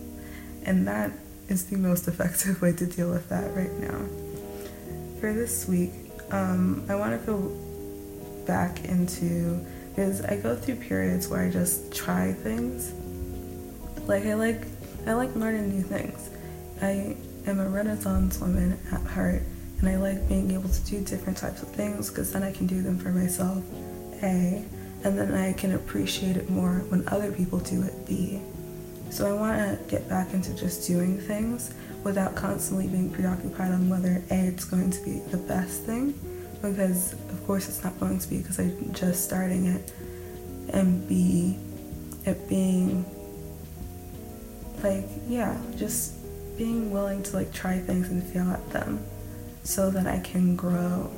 And 0.70 0.88
that 0.88 1.12
is 1.50 1.66
the 1.66 1.78
most 1.78 2.08
effective 2.08 2.62
way 2.62 2.72
to 2.74 2.86
deal 2.86 3.10
with 3.10 3.28
that 3.30 3.54
right 3.56 3.74
now 3.74 4.00
for 5.20 5.34
this 5.34 5.68
week, 5.68 5.92
um, 6.32 6.86
I 6.88 6.96
want 6.96 7.20
to 7.20 7.26
go 7.26 7.40
back 8.46 8.86
into 8.86 9.66
because 9.90 10.22
I 10.22 10.38
go 10.38 10.56
through 10.56 10.78
periods 10.78 11.28
where 11.28 11.42
I 11.42 11.52
just 11.52 11.94
try 11.94 12.32
things. 12.32 12.94
Like 14.08 14.26
I 14.26 14.34
like 14.36 14.62
I 15.06 15.14
like 15.14 15.36
learning 15.36 15.70
new 15.70 15.84
things. 15.84 16.30
I 16.82 17.18
am 17.46 17.60
a 17.60 17.68
Renaissance 17.68 18.40
woman 18.40 18.80
at 18.92 19.02
heart, 19.02 19.42
and 19.80 19.90
I 19.90 19.98
like 19.98 20.28
being 20.30 20.52
able 20.52 20.70
to 20.70 20.86
do 20.86 21.04
different 21.04 21.38
types 21.38 21.62
of 21.62 21.70
things 21.70 22.10
because 22.10 22.32
then 22.32 22.44
I 22.44 22.54
can 22.54 22.66
do 22.66 22.82
them 22.82 22.98
for 22.98 23.10
myself. 23.10 23.62
A, 24.24 24.64
and 25.04 25.18
then 25.18 25.34
I 25.34 25.54
can 25.54 25.74
appreciate 25.74 26.38
it 26.38 26.50
more 26.50 26.80
when 26.90 27.08
other 27.10 27.32
people 27.32 27.60
do 27.60 27.84
it. 27.84 28.08
B. 28.08 28.42
So 29.10 29.28
I 29.28 29.34
want 29.34 29.58
to 29.58 29.90
get 29.90 30.08
back 30.08 30.34
into 30.34 30.54
just 30.56 30.88
doing 30.88 31.20
things 31.20 31.74
without 32.04 32.36
constantly 32.36 32.88
being 32.88 33.10
preoccupied 33.10 33.72
on 33.72 33.90
whether 33.90 34.24
A, 34.32 34.48
it's 34.48 34.66
going 34.66 34.92
to 34.92 35.04
be 35.04 35.20
the 35.32 35.38
best 35.38 35.84
thing, 35.84 36.14
because 36.62 37.14
of 37.14 37.44
course 37.46 37.68
it's 37.68 37.84
not 37.84 38.00
going 38.00 38.20
to 38.20 38.28
be 38.30 38.38
because 38.38 38.60
I'm 38.60 38.94
just 38.94 39.26
starting 39.26 39.66
it, 39.66 39.92
and 40.74 41.08
B, 41.08 41.58
it 42.26 42.48
being 42.48 43.04
like, 44.84 45.10
yeah, 45.28 45.58
just 45.76 46.14
being 46.58 46.92
willing 46.92 47.24
to 47.24 47.36
like 47.36 47.52
try 47.52 47.80
things 47.80 48.10
and 48.10 48.24
fail 48.24 48.50
at 48.52 48.70
them 48.70 49.04
so 49.64 49.90
that 49.90 50.08
I 50.08 50.20
can 50.20 50.56
grow, 50.56 51.12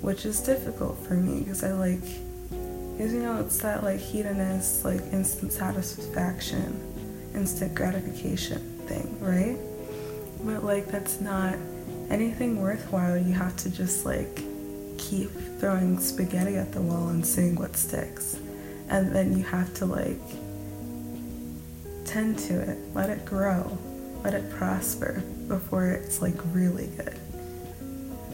which 0.00 0.24
is 0.24 0.40
difficult 0.40 0.98
for 1.06 1.14
me 1.14 1.40
because 1.40 1.62
I 1.64 1.72
like, 1.72 2.04
because 2.96 3.12
you 3.12 3.22
know, 3.22 3.40
it's 3.40 3.58
that 3.58 3.82
like 3.82 3.98
hedonist, 3.98 4.84
like 4.84 5.00
instant 5.12 5.50
satisfaction, 5.52 6.80
instant 7.34 7.74
gratification 7.74 8.60
thing, 8.86 9.18
right? 9.20 9.58
But 10.44 10.62
like 10.62 10.86
that's 10.86 11.20
not 11.20 11.56
anything 12.08 12.60
worthwhile. 12.60 13.18
You 13.18 13.32
have 13.32 13.56
to 13.58 13.70
just 13.70 14.06
like 14.06 14.42
keep 14.96 15.30
throwing 15.58 15.98
spaghetti 15.98 16.56
at 16.56 16.70
the 16.70 16.80
wall 16.80 17.08
and 17.08 17.26
seeing 17.26 17.56
what 17.56 17.76
sticks. 17.76 18.38
And 18.88 19.12
then 19.12 19.36
you 19.36 19.42
have 19.42 19.74
to 19.74 19.86
like 19.86 20.20
tend 22.04 22.38
to 22.38 22.60
it, 22.60 22.78
let 22.94 23.10
it 23.10 23.24
grow, 23.24 23.76
let 24.22 24.34
it 24.34 24.48
prosper 24.52 25.20
before 25.48 25.88
it's 25.88 26.22
like 26.22 26.36
really 26.52 26.86
good. 26.96 27.18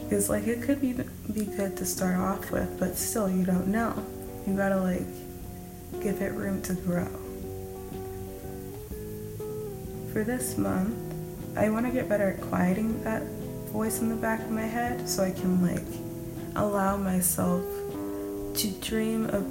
Because 0.03 0.29
like 0.29 0.45
it 0.45 0.61
could 0.61 0.79
be 0.79 0.93
be 1.33 1.45
good 1.45 1.77
to 1.77 1.85
start 1.85 2.17
off 2.17 2.51
with, 2.51 2.79
but 2.79 2.95
still 2.95 3.27
you 3.27 3.43
don't 3.43 3.67
know. 3.67 4.05
You 4.47 4.55
gotta 4.55 4.77
like 4.77 5.05
give 6.01 6.21
it 6.21 6.33
room 6.33 6.61
to 6.63 6.73
grow. 6.73 7.07
For 10.11 10.23
this 10.23 10.57
month, 10.57 10.95
I 11.55 11.69
want 11.69 11.85
to 11.85 11.91
get 11.91 12.09
better 12.09 12.31
at 12.31 12.41
quieting 12.41 13.03
that 13.03 13.23
voice 13.71 14.01
in 14.01 14.09
the 14.09 14.15
back 14.15 14.41
of 14.41 14.51
my 14.51 14.61
head 14.61 15.07
so 15.07 15.23
I 15.23 15.31
can 15.31 15.61
like 15.61 15.85
allow 16.55 16.97
myself 16.97 17.63
to 18.55 18.71
dream 18.81 19.25
of 19.27 19.45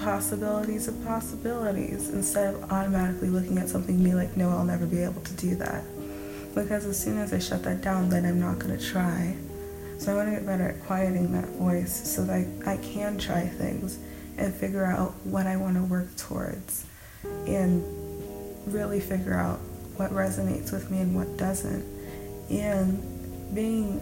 possibilities 0.00 0.88
of 0.88 1.04
possibilities 1.04 2.10
instead 2.10 2.54
of 2.54 2.70
automatically 2.70 3.28
looking 3.28 3.58
at 3.58 3.68
something 3.68 3.96
and 3.96 4.04
be 4.04 4.14
like, 4.14 4.36
no, 4.36 4.50
I'll 4.50 4.64
never 4.64 4.86
be 4.86 5.02
able 5.02 5.22
to 5.22 5.34
do 5.34 5.54
that. 5.56 5.82
Because 6.54 6.86
as 6.86 6.98
soon 6.98 7.18
as 7.18 7.32
I 7.32 7.38
shut 7.38 7.62
that 7.64 7.82
down, 7.82 8.08
then 8.08 8.24
I'm 8.24 8.40
not 8.40 8.60
to 8.76 8.90
try. 8.90 9.36
So 9.98 10.12
I 10.12 10.14
want 10.14 10.28
to 10.28 10.34
get 10.36 10.46
better 10.46 10.68
at 10.68 10.82
quieting 10.84 11.32
that 11.32 11.48
voice 11.50 12.08
so 12.08 12.24
that 12.24 12.46
I, 12.66 12.72
I 12.72 12.76
can 12.78 13.18
try 13.18 13.46
things 13.46 13.98
and 14.38 14.54
figure 14.54 14.84
out 14.84 15.12
what 15.24 15.46
I 15.46 15.56
want 15.56 15.76
to 15.76 15.82
work 15.82 16.14
towards 16.16 16.84
and 17.46 17.82
really 18.66 19.00
figure 19.00 19.34
out 19.34 19.58
what 19.96 20.10
resonates 20.10 20.72
with 20.72 20.90
me 20.90 21.00
and 21.00 21.14
what 21.14 21.36
doesn't. 21.36 21.84
And 22.50 23.54
being 23.54 24.00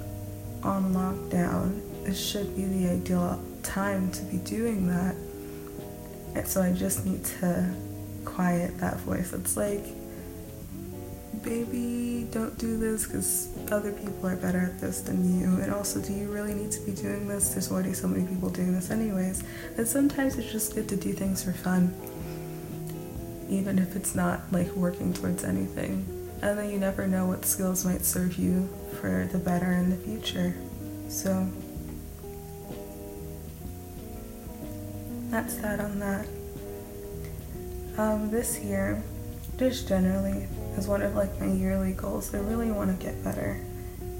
on 0.62 0.92
lockdown, 0.92 1.80
it 2.06 2.14
should 2.14 2.54
be 2.56 2.64
the 2.64 2.90
ideal 2.90 3.42
time 3.62 4.10
to 4.12 4.22
be 4.24 4.38
doing 4.38 4.88
that. 4.88 5.14
And 6.34 6.46
so 6.46 6.62
I 6.62 6.72
just 6.72 7.06
need 7.06 7.24
to 7.40 7.74
quiet 8.24 8.78
that 8.78 8.98
voice. 9.00 9.32
It's 9.32 9.56
like, 9.56 9.84
baby, 11.42 12.28
don't 12.30 12.56
do 12.58 12.78
this 12.78 13.06
because 13.06 13.48
other 13.70 13.92
people 13.92 14.26
are 14.26 14.36
better 14.36 14.60
at 14.60 14.80
this 14.80 15.00
than 15.00 15.40
you. 15.40 15.60
And 15.60 15.72
also, 15.72 16.00
do 16.00 16.12
you 16.12 16.30
really 16.30 16.54
need 16.54 16.72
to 16.72 16.80
be 16.80 16.92
doing 16.92 17.28
this? 17.28 17.50
There's 17.50 17.70
already 17.70 17.92
so 17.92 18.08
many 18.08 18.26
people 18.26 18.50
doing 18.50 18.72
this, 18.72 18.90
anyways. 18.90 19.42
And 19.76 19.86
sometimes 19.86 20.36
it's 20.36 20.50
just 20.50 20.74
good 20.74 20.88
to 20.88 20.96
do 20.96 21.12
things 21.12 21.42
for 21.42 21.52
fun, 21.52 21.94
even 23.48 23.78
if 23.78 23.96
it's 23.96 24.14
not 24.14 24.40
like 24.52 24.70
working 24.72 25.12
towards 25.12 25.44
anything. 25.44 26.06
And 26.42 26.58
then 26.58 26.70
you 26.70 26.78
never 26.78 27.06
know 27.06 27.26
what 27.26 27.44
skills 27.44 27.84
might 27.84 28.04
serve 28.04 28.36
you 28.36 28.68
for 29.00 29.28
the 29.32 29.38
better 29.38 29.72
in 29.72 29.90
the 29.90 29.96
future. 29.96 30.54
So, 31.08 31.48
that's 35.30 35.56
that 35.56 35.80
on 35.80 35.98
that. 35.98 36.26
Um, 37.96 38.30
this 38.30 38.58
year, 38.60 39.02
just 39.56 39.88
generally, 39.88 40.48
is 40.76 40.86
one 40.86 41.02
of 41.02 41.14
like 41.14 41.40
my 41.40 41.46
yearly 41.46 41.92
goals. 41.92 42.34
I 42.34 42.38
really 42.38 42.70
want 42.70 42.98
to 42.98 43.04
get 43.04 43.22
better 43.24 43.60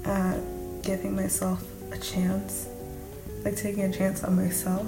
at 0.05 0.39
giving 0.81 1.15
myself 1.15 1.63
a 1.91 1.97
chance, 1.97 2.67
like 3.43 3.55
taking 3.55 3.83
a 3.83 3.91
chance 3.91 4.23
on 4.23 4.35
myself. 4.35 4.85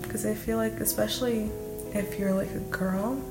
Because 0.00 0.26
I 0.26 0.34
feel 0.34 0.56
like, 0.56 0.74
especially 0.80 1.50
if 1.94 2.18
you're 2.18 2.32
like 2.32 2.50
a 2.50 2.60
girl, 2.60 3.22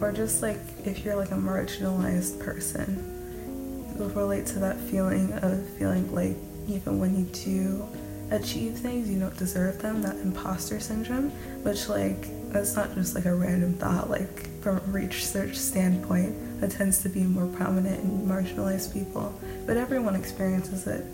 or 0.00 0.12
just 0.12 0.42
like 0.42 0.58
if 0.84 1.04
you're 1.04 1.16
like 1.16 1.30
a 1.30 1.36
marginalized 1.36 2.38
person, 2.38 3.94
you'll 3.96 4.10
relate 4.10 4.46
to 4.46 4.58
that 4.58 4.76
feeling 4.76 5.32
of 5.32 5.66
feeling 5.70 6.12
like 6.14 6.36
even 6.68 6.98
when 6.98 7.16
you 7.16 7.24
do 7.32 7.86
achieve 8.30 8.78
things, 8.78 9.08
you 9.08 9.18
don't 9.20 9.36
deserve 9.36 9.80
them, 9.80 10.02
that 10.02 10.16
imposter 10.16 10.80
syndrome, 10.80 11.30
which 11.62 11.88
like 11.88 12.26
that's 12.52 12.74
not 12.74 12.94
just 12.94 13.14
like 13.14 13.26
a 13.26 13.34
random 13.34 13.74
thought, 13.74 14.10
like 14.10 14.48
from 14.60 14.78
a 14.78 14.80
research 14.80 15.56
standpoint, 15.56 16.34
that 16.60 16.70
tends 16.70 17.02
to 17.02 17.08
be 17.08 17.22
more 17.22 17.46
prominent 17.46 18.02
in 18.02 18.26
marginalized 18.26 18.92
people. 18.92 19.38
But 19.66 19.76
everyone 19.76 20.16
experiences 20.16 20.86
it 20.86 21.04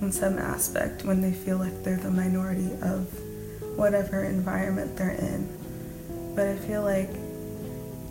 in 0.00 0.12
some 0.12 0.38
aspect 0.38 1.04
when 1.04 1.20
they 1.20 1.32
feel 1.32 1.56
like 1.56 1.82
they're 1.82 1.96
the 1.96 2.10
minority 2.10 2.70
of 2.82 3.08
whatever 3.76 4.24
environment 4.24 4.96
they're 4.96 5.10
in. 5.10 5.48
But 6.34 6.48
I 6.48 6.56
feel 6.56 6.82
like 6.82 7.10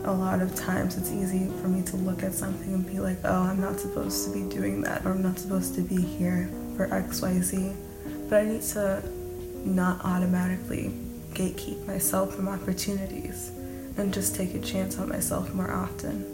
a 0.04 0.12
lot 0.12 0.42
of 0.42 0.54
times 0.54 0.96
it's 0.98 1.10
easy 1.10 1.46
for 1.62 1.68
me 1.68 1.82
to 1.82 1.96
look 1.96 2.22
at 2.22 2.34
something 2.34 2.74
and 2.74 2.86
be 2.86 3.00
like, 3.00 3.18
oh, 3.24 3.42
I'm 3.42 3.60
not 3.60 3.80
supposed 3.80 4.26
to 4.26 4.34
be 4.34 4.48
doing 4.54 4.82
that, 4.82 5.04
or 5.06 5.12
I'm 5.12 5.22
not 5.22 5.38
supposed 5.38 5.74
to 5.76 5.80
be 5.80 6.00
here 6.00 6.50
for 6.76 6.88
XYZ. 6.88 7.74
But 8.28 8.40
I 8.40 8.44
need 8.44 8.62
to 8.62 9.02
not 9.64 10.04
automatically 10.04 10.92
gatekeep 11.32 11.86
myself 11.86 12.34
from 12.34 12.48
opportunities 12.48 13.50
and 13.96 14.12
just 14.12 14.34
take 14.34 14.54
a 14.54 14.60
chance 14.60 14.98
on 14.98 15.08
myself 15.08 15.52
more 15.54 15.70
often. 15.70 16.33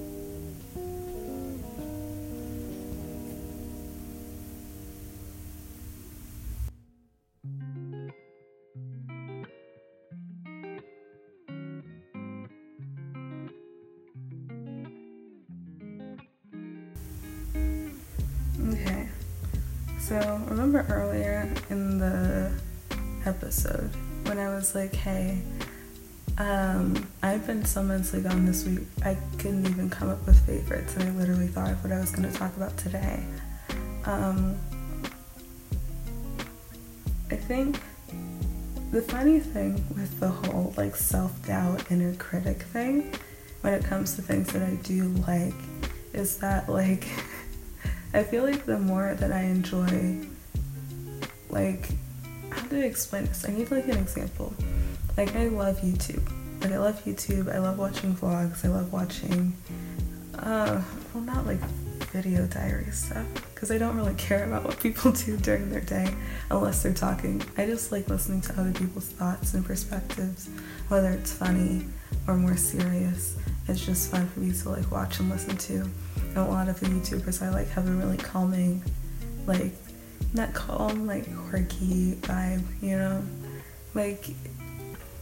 So 20.11 20.43
remember 20.49 20.85
earlier 20.89 21.49
in 21.71 21.99
the 21.99 22.51
episode 23.27 23.89
when 24.25 24.41
I 24.41 24.49
was 24.49 24.75
like, 24.75 24.93
hey, 24.93 25.41
um, 26.37 27.07
I've 27.23 27.47
been 27.47 27.65
so 27.65 27.81
mentally 27.85 28.21
gone 28.21 28.45
this 28.45 28.67
week, 28.67 28.81
I 29.05 29.17
couldn't 29.39 29.69
even 29.69 29.89
come 29.89 30.09
up 30.09 30.27
with 30.27 30.45
favorites, 30.45 30.97
and 30.97 31.05
I 31.05 31.11
literally 31.13 31.47
thought 31.47 31.71
of 31.71 31.85
what 31.85 31.93
I 31.93 32.01
was 32.01 32.11
going 32.11 32.29
to 32.29 32.37
talk 32.37 32.57
about 32.57 32.77
today. 32.77 33.23
Um, 34.05 34.59
I 37.31 37.37
think 37.37 37.79
the 38.91 39.03
funny 39.03 39.39
thing 39.39 39.75
with 39.91 40.19
the 40.19 40.27
whole 40.27 40.75
like 40.77 40.97
self 40.97 41.41
doubt, 41.47 41.89
inner 41.89 42.17
critic 42.17 42.63
thing, 42.63 43.15
when 43.61 43.75
it 43.75 43.85
comes 43.85 44.17
to 44.17 44.23
things 44.23 44.53
that 44.55 44.63
I 44.65 44.75
do 44.83 45.05
like, 45.29 45.55
is 46.13 46.39
that 46.39 46.69
like 46.69 47.07
I 48.13 48.25
feel 48.25 48.45
like 48.45 48.67
the 48.67 48.79
more 48.79 49.15
that 49.15 49.33
I 49.33 49.43
enjoy 49.43 50.27
like 51.49 51.91
how 52.51 52.67
do 52.67 52.81
I 52.81 52.85
explain 52.85 53.27
this? 53.27 53.49
I 53.49 53.53
need 53.53 53.71
like 53.71 53.87
an 53.89 53.99
example. 53.99 54.53
Like 55.17 55.35
I 55.37 55.47
love 55.49 55.81
YouTube. 55.81 56.29
Like 56.61 56.73
I 56.73 56.79
love 56.79 57.03
YouTube. 57.05 57.53
I 57.53 57.59
love 57.59 57.79
watching 57.79 58.15
vlogs. 58.15 58.65
I 58.65 58.69
love 58.69 58.93
watching 58.93 59.57
uh 60.39 60.83
well 61.15 61.25
not 61.25 61.47
like 61.47 61.61
video 62.13 62.47
diary 62.47 62.91
stuff 62.91 63.27
because 63.55 63.71
I 63.71 63.79
don't 63.79 63.97
really 63.97 64.15
care 64.15 64.45
about 64.45 64.65
what 64.65 64.81
people 64.81 65.13
do 65.27 65.37
during 65.37 65.71
their 65.71 65.81
day 65.81 66.13
unless 66.51 66.83
they're 66.83 66.93
talking. 66.93 67.43
I 67.57 67.67
just 67.67 67.93
like 67.93 68.09
listening 68.09 68.41
to 68.43 68.61
other 68.61 68.73
people's 68.73 69.07
thoughts 69.07 69.55
and 69.55 69.65
perspectives, 69.65 70.49
whether 70.89 71.11
it's 71.11 71.33
funny 71.33 71.87
or 72.27 72.35
more 72.35 72.57
serious. 72.57 73.37
It's 73.69 73.85
just 73.85 74.11
fun 74.11 74.27
for 74.29 74.41
me 74.41 74.53
to 74.53 74.71
like 74.71 74.91
watch 74.91 75.21
and 75.21 75.31
listen 75.31 75.57
to. 75.57 75.89
And 76.31 76.39
a 76.39 76.45
lot 76.45 76.69
of 76.69 76.79
the 76.81 76.87
YouTubers 76.87 77.43
I 77.43 77.51
like 77.51 77.69
have 77.71 77.89
a 77.89 77.93
really 77.93 78.17
calming, 78.17 78.83
like 79.47 79.73
not 80.33 80.55
calm, 80.55 81.07
like 81.07 81.25
quirky 81.49 82.15
vibe, 82.23 82.63
you 82.81 82.97
know? 82.97 83.23
Like 83.95 84.31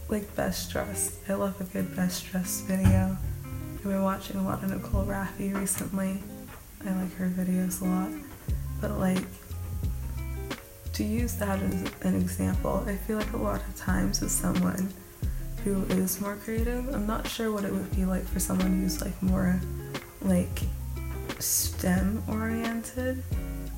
like 0.09 0.35
best 0.35 0.71
dressed. 0.71 1.13
I 1.29 1.33
love 1.33 1.59
a 1.61 1.63
good 1.65 1.95
best 1.95 2.29
dressed 2.31 2.65
video. 2.65 3.17
I've 3.75 3.83
been 3.83 4.03
watching 4.03 4.37
a 4.37 4.43
lot 4.43 4.63
of 4.63 4.69
Nicole 4.69 5.05
Rafiee 5.05 5.55
recently. 5.55 6.21
I 6.85 6.91
like 6.93 7.13
her 7.15 7.29
videos 7.29 7.81
a 7.81 7.85
lot. 7.85 8.11
But 8.81 8.99
like 8.99 9.23
to 10.93 11.03
use 11.03 11.35
that 11.35 11.61
as 11.61 11.91
an 12.01 12.15
example, 12.15 12.83
I 12.87 12.95
feel 12.95 13.17
like 13.17 13.33
a 13.33 13.37
lot 13.37 13.61
of 13.61 13.75
times 13.75 14.21
with 14.21 14.31
someone 14.31 14.93
who 15.63 15.83
is 15.85 16.19
more 16.21 16.35
creative, 16.35 16.93
I'm 16.93 17.07
not 17.07 17.27
sure 17.27 17.51
what 17.51 17.63
it 17.63 17.71
would 17.71 17.95
be 17.95 18.05
like 18.05 18.25
for 18.25 18.39
someone 18.39 18.81
who's 18.81 19.01
like 19.01 19.21
more 19.21 19.59
like 20.21 20.61
STEM 21.39 22.23
oriented 22.27 23.23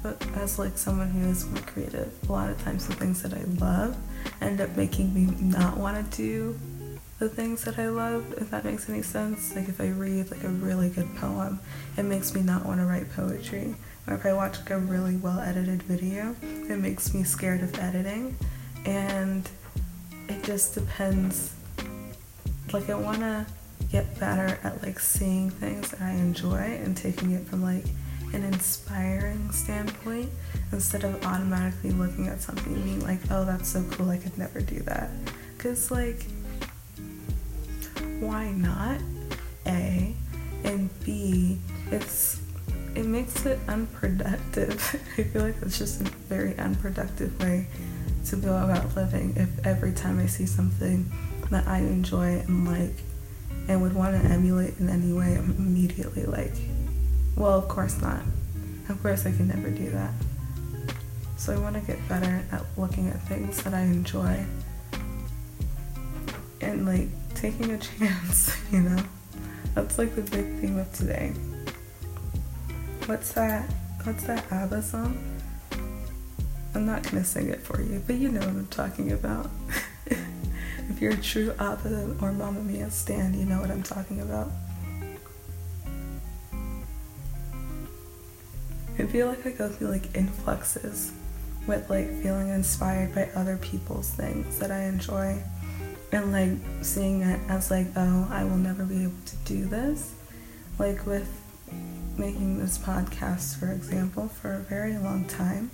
but 0.04 0.26
as 0.38 0.58
like 0.58 0.78
someone 0.78 1.10
who 1.10 1.30
is 1.30 1.46
more 1.46 1.62
creative, 1.62 2.12
a 2.28 2.32
lot 2.32 2.50
of 2.50 2.62
times 2.64 2.88
the 2.88 2.96
things 2.96 3.22
that 3.22 3.34
I 3.34 3.44
love 3.60 3.96
end 4.42 4.60
up 4.60 4.76
making 4.76 5.14
me 5.14 5.34
not 5.40 5.78
want 5.78 6.12
to 6.12 6.18
do 6.18 6.60
the 7.20 7.30
things 7.30 7.64
that 7.66 7.78
I 7.78 7.88
love, 7.90 8.34
if 8.38 8.50
that 8.50 8.66
makes 8.66 8.90
any 8.90 9.04
sense. 9.04 9.56
Like 9.56 9.70
if 9.70 9.80
I 9.80 9.90
read 9.90 10.32
like 10.32 10.44
a 10.44 10.50
really 10.50 10.90
good 10.90 11.16
poem, 11.18 11.60
it 11.98 12.04
makes 12.04 12.34
me 12.34 12.42
not 12.42 12.66
want 12.66 12.80
to 12.80 12.86
write 12.86 13.12
poetry. 13.12 13.76
Or 14.08 14.16
if 14.16 14.26
I 14.26 14.34
watch 14.34 14.58
like 14.58 14.72
a 14.72 14.80
really 14.80 15.18
well 15.18 15.40
edited 15.40 15.84
video, 15.84 16.36
it 16.42 16.80
makes 16.80 17.14
me 17.14 17.24
scared 17.24 17.62
of 17.62 17.78
editing. 17.78 18.36
And 18.86 19.48
it 20.28 20.44
just 20.44 20.74
depends. 20.74 21.54
Like 22.74 22.90
I 22.90 22.96
want 22.96 23.20
to 23.20 23.46
get 23.90 24.20
better 24.20 24.60
at 24.64 24.82
like 24.84 25.00
seeing 25.00 25.50
things 25.50 25.92
that 25.92 26.02
I 26.02 26.12
enjoy 26.12 26.58
and 26.84 26.96
taking 26.96 27.32
it 27.32 27.46
from 27.48 27.64
like 27.64 27.86
an 28.34 28.44
inspiring 28.44 29.52
standpoint 29.52 30.30
instead 30.72 31.04
of 31.04 31.26
automatically 31.26 31.92
looking 31.92 32.28
at 32.28 32.42
something 32.42 32.74
and 32.74 32.84
being 32.84 33.00
like, 33.02 33.20
oh, 33.30 33.46
that's 33.46 33.70
so 33.70 33.84
cool, 33.92 34.10
I 34.10 34.18
could 34.18 34.38
never 34.38 34.62
do 34.62 34.80
that. 34.82 35.10
Because, 35.58 35.92
like, 35.92 36.26
why 38.20 38.52
not? 38.52 39.00
A. 39.68 40.16
And 40.64 40.90
B, 41.04 41.60
it's 41.92 42.40
it 42.96 43.06
makes 43.06 43.46
it 43.46 43.60
unproductive. 43.68 45.02
I 45.18 45.24
feel 45.24 45.44
like 45.44 45.56
it's 45.62 45.78
just 45.78 46.02
a 46.02 46.04
very 46.04 46.58
unproductive 46.58 47.40
way 47.42 47.68
to 48.26 48.36
go 48.36 48.56
about 48.56 48.96
living 48.96 49.34
if 49.36 49.66
every 49.66 49.92
time 49.94 50.20
I 50.20 50.26
see 50.26 50.46
something 50.46 51.10
that 51.50 51.68
I 51.68 51.80
enjoy 51.80 52.40
and 52.40 52.68
like 52.68 52.96
and 53.68 53.82
would 53.82 53.94
want 53.94 54.22
to 54.22 54.30
emulate 54.30 54.80
in 54.80 54.90
any 54.90 55.14
way, 55.14 55.36
I'm 55.36 55.56
immediately 55.58 56.26
like, 56.26 56.54
well, 57.36 57.58
of 57.58 57.68
course 57.68 58.02
not. 58.02 58.22
Of 58.90 59.02
course, 59.02 59.26
I 59.26 59.32
can 59.32 59.48
never 59.48 59.70
do 59.70 59.90
that. 59.92 60.12
So 61.38 61.54
I 61.54 61.58
want 61.58 61.76
to 61.76 61.82
get 61.82 61.98
better 62.08 62.44
at 62.52 62.64
looking 62.78 63.08
at 63.08 63.22
things 63.24 63.64
that 63.64 63.74
I 63.74 63.82
enjoy 63.82 64.46
and 66.62 66.86
like 66.86 67.08
taking 67.34 67.72
a 67.72 67.78
chance, 67.98 68.56
you 68.72 68.82
know? 68.82 69.04
That's 69.74 69.98
like 69.98 70.16
the 70.16 70.22
big 70.22 70.60
theme 70.60 70.78
of 70.78 70.92
today. 70.94 71.34
What's 73.06 73.32
that? 73.34 73.72
What's 74.04 74.24
that 74.26 74.52
ABBA 74.52 74.82
song? 74.84 75.18
I'm 76.74 76.86
not 76.86 77.04
gonna 77.04 77.24
sing 77.24 77.50
it 77.50 77.62
for 77.62 77.82
you, 77.82 78.02
but 78.06 78.16
you 78.18 78.30
know 78.30 78.40
what 78.40 78.50
I'm 78.50 78.68
talking 78.68 79.12
about. 79.12 79.50
if 81.02 81.24
true 81.24 81.54
ABBA 81.60 82.18
or 82.22 82.32
Mamma 82.32 82.62
Mia 82.62 82.92
stand, 82.92 83.36
you 83.36 83.46
know 83.46 83.60
what 83.60 83.72
I'm 83.72 83.82
talking 83.82 84.22
about. 84.22 84.52
I 89.00 89.06
feel 89.08 89.28
like 89.28 89.46
I 89.46 89.52
go 89.52 89.68
through 89.68 89.88
like 89.88 90.16
influxes 90.16 91.12
with 91.66 91.90
like 91.90 92.08
feeling 92.22 92.50
inspired 92.50 93.16
by 93.16 93.30
other 93.36 93.58
people's 93.58 94.12
things 94.12 94.60
that 94.60 94.72
I 94.72 94.84
enjoy 94.84 95.42
and 96.12 96.32
like 96.32 96.84
seeing 96.84 97.22
it 97.22 97.40
as 97.50 97.72
like, 97.72 97.88
oh, 97.96 98.28
I 98.30 98.44
will 98.44 98.58
never 98.58 98.84
be 98.84 99.04
able 99.04 99.14
to 99.26 99.36
do 99.38 99.66
this. 99.66 100.14
Like 100.78 101.06
with 101.08 101.42
making 102.18 102.60
this 102.60 102.78
podcast, 102.78 103.58
for 103.58 103.72
example, 103.72 104.28
for 104.28 104.54
a 104.54 104.60
very 104.60 104.98
long 104.98 105.26
time 105.26 105.72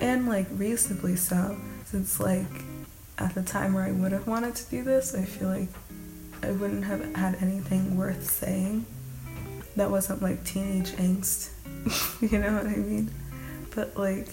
and 0.00 0.28
like 0.28 0.46
reasonably 0.50 1.14
so 1.14 1.56
since 1.84 2.18
like 2.18 2.64
at 3.22 3.34
the 3.34 3.42
time 3.42 3.74
where 3.74 3.84
I 3.84 3.92
would 3.92 4.12
have 4.12 4.26
wanted 4.26 4.54
to 4.56 4.70
do 4.70 4.82
this 4.82 5.14
I 5.14 5.24
feel 5.24 5.48
like 5.48 5.68
I 6.42 6.50
wouldn't 6.50 6.84
have 6.84 7.14
had 7.14 7.36
anything 7.40 7.96
worth 7.96 8.30
saying 8.30 8.84
that 9.76 9.90
wasn't 9.90 10.22
like 10.22 10.44
teenage 10.44 10.90
angst 10.92 11.50
you 12.32 12.38
know 12.38 12.52
what 12.52 12.66
I 12.66 12.76
mean 12.76 13.10
but 13.74 13.96
like 13.96 14.28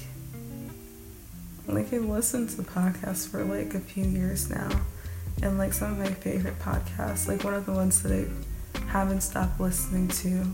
like 1.67 1.93
I've 1.93 2.05
listened 2.05 2.49
to 2.51 2.63
podcasts 2.63 3.27
for 3.27 3.43
like 3.43 3.75
a 3.75 3.79
few 3.79 4.03
years 4.03 4.49
now 4.49 4.69
and 5.41 5.57
like 5.57 5.73
some 5.73 5.91
of 5.91 5.99
my 5.99 6.11
favorite 6.11 6.59
podcasts 6.59 7.27
like 7.27 7.43
one 7.43 7.53
of 7.53 7.65
the 7.65 7.73
ones 7.73 8.01
that 8.03 8.11
I 8.11 8.27
haven't 8.87 9.21
stopped 9.21 9.59
listening 9.59 10.07
to 10.07 10.45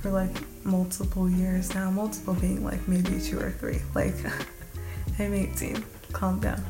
for 0.00 0.10
like 0.10 0.30
multiple 0.64 1.28
years 1.28 1.74
now, 1.74 1.90
multiple 1.90 2.34
being 2.34 2.64
like 2.64 2.86
maybe 2.88 3.20
two 3.20 3.38
or 3.38 3.50
three. 3.50 3.80
Like, 3.94 4.14
I'm 5.18 5.34
18, 5.34 5.84
calm 6.12 6.40
down. 6.40 6.62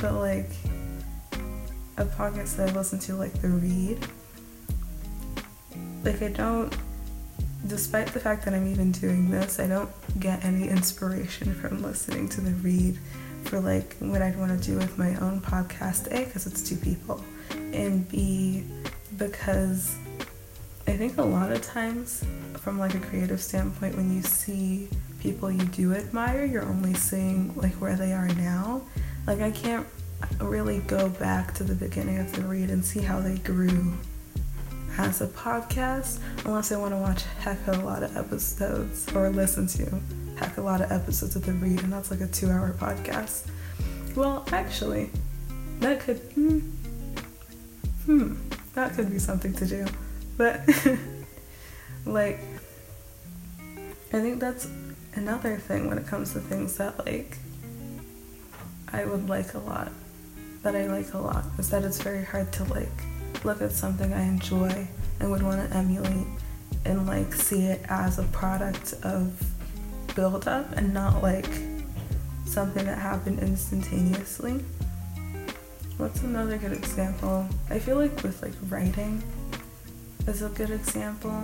But 0.00 0.14
like, 0.14 0.50
a 1.96 2.04
podcast 2.04 2.56
that 2.56 2.70
I 2.70 2.72
listen 2.72 2.98
to, 3.00 3.16
like 3.16 3.32
The 3.42 3.48
Read, 3.48 3.98
like, 6.04 6.22
I 6.22 6.28
don't, 6.28 6.74
despite 7.66 8.06
the 8.08 8.20
fact 8.20 8.44
that 8.44 8.54
I'm 8.54 8.70
even 8.70 8.92
doing 8.92 9.30
this, 9.30 9.58
I 9.58 9.66
don't 9.66 9.90
get 10.20 10.44
any 10.44 10.68
inspiration 10.68 11.54
from 11.54 11.82
listening 11.82 12.28
to 12.30 12.40
The 12.40 12.52
Read 12.52 12.98
for 13.44 13.60
like 13.60 13.96
what 13.98 14.22
I'd 14.22 14.38
want 14.38 14.60
to 14.60 14.66
do 14.66 14.76
with 14.76 14.96
my 14.96 15.16
own 15.16 15.40
podcast. 15.40 16.06
A, 16.12 16.24
because 16.24 16.46
it's 16.46 16.62
two 16.62 16.76
people, 16.76 17.22
and 17.50 18.08
B, 18.08 18.64
because 19.16 19.96
I 20.86 20.92
think 20.92 21.18
a 21.18 21.22
lot 21.22 21.50
of 21.50 21.62
times, 21.62 22.24
from 22.58 22.78
like 22.78 22.94
a 22.94 23.00
creative 23.00 23.40
standpoint, 23.40 23.96
when 23.96 24.14
you 24.14 24.22
see 24.22 24.88
people 25.20 25.50
you 25.50 25.64
do 25.66 25.94
admire, 25.94 26.44
you're 26.44 26.64
only 26.64 26.94
seeing 26.94 27.54
like 27.56 27.74
where 27.74 27.96
they 27.96 28.12
are 28.12 28.28
now. 28.28 28.82
Like 29.28 29.42
I 29.42 29.50
can't 29.50 29.86
really 30.40 30.78
go 30.86 31.10
back 31.10 31.52
to 31.56 31.62
the 31.62 31.74
beginning 31.74 32.16
of 32.16 32.32
the 32.32 32.40
read 32.40 32.70
and 32.70 32.82
see 32.82 33.00
how 33.00 33.20
they 33.20 33.36
grew 33.36 33.92
as 34.96 35.20
a 35.20 35.26
podcast 35.26 36.18
unless 36.46 36.72
I 36.72 36.78
want 36.78 36.94
to 36.94 36.96
watch 36.96 37.24
heck 37.40 37.68
of 37.68 37.78
a 37.78 37.84
lot 37.84 38.02
of 38.02 38.16
episodes 38.16 39.06
or 39.14 39.28
listen 39.28 39.66
to 39.66 40.00
heck 40.36 40.56
a 40.56 40.62
lot 40.62 40.80
of 40.80 40.90
episodes 40.90 41.36
of 41.36 41.44
the 41.44 41.52
read 41.52 41.82
and 41.82 41.92
that's 41.92 42.10
like 42.10 42.22
a 42.22 42.26
two 42.26 42.48
hour 42.48 42.72
podcast. 42.72 43.50
Well, 44.16 44.46
actually, 44.50 45.10
that 45.80 46.00
could 46.00 46.16
hmm, 46.34 46.60
hmm 48.06 48.34
that 48.72 48.94
could 48.94 49.10
be 49.10 49.18
something 49.18 49.52
to 49.56 49.66
do. 49.66 49.86
But 50.38 50.66
like 52.06 52.40
I 54.10 54.20
think 54.20 54.40
that's 54.40 54.66
another 55.16 55.58
thing 55.58 55.86
when 55.86 55.98
it 55.98 56.06
comes 56.06 56.32
to 56.32 56.40
things 56.40 56.78
that 56.78 57.04
like 57.04 57.36
I 58.92 59.04
would 59.04 59.28
like 59.28 59.54
a 59.54 59.58
lot. 59.58 59.90
That 60.62 60.74
I 60.74 60.86
like 60.86 61.14
a 61.14 61.18
lot 61.18 61.44
is 61.58 61.70
that 61.70 61.84
it's 61.84 62.02
very 62.02 62.24
hard 62.24 62.52
to 62.54 62.64
like 62.64 62.88
look 63.44 63.62
at 63.62 63.72
something 63.72 64.12
I 64.12 64.22
enjoy 64.22 64.88
and 65.20 65.30
would 65.30 65.42
want 65.42 65.68
to 65.68 65.76
emulate 65.76 66.26
and 66.84 67.06
like 67.06 67.32
see 67.32 67.66
it 67.66 67.80
as 67.88 68.18
a 68.18 68.24
product 68.24 68.94
of 69.02 69.40
build 70.14 70.48
up 70.48 70.72
and 70.72 70.92
not 70.92 71.22
like 71.22 71.48
something 72.44 72.84
that 72.86 72.98
happened 72.98 73.40
instantaneously. 73.40 74.64
What's 75.96 76.22
another 76.22 76.58
good 76.58 76.72
example? 76.72 77.46
I 77.70 77.78
feel 77.78 77.96
like 77.96 78.22
with 78.22 78.42
like 78.42 78.54
writing, 78.68 79.22
is 80.28 80.42
a 80.42 80.48
good 80.50 80.70
example, 80.70 81.42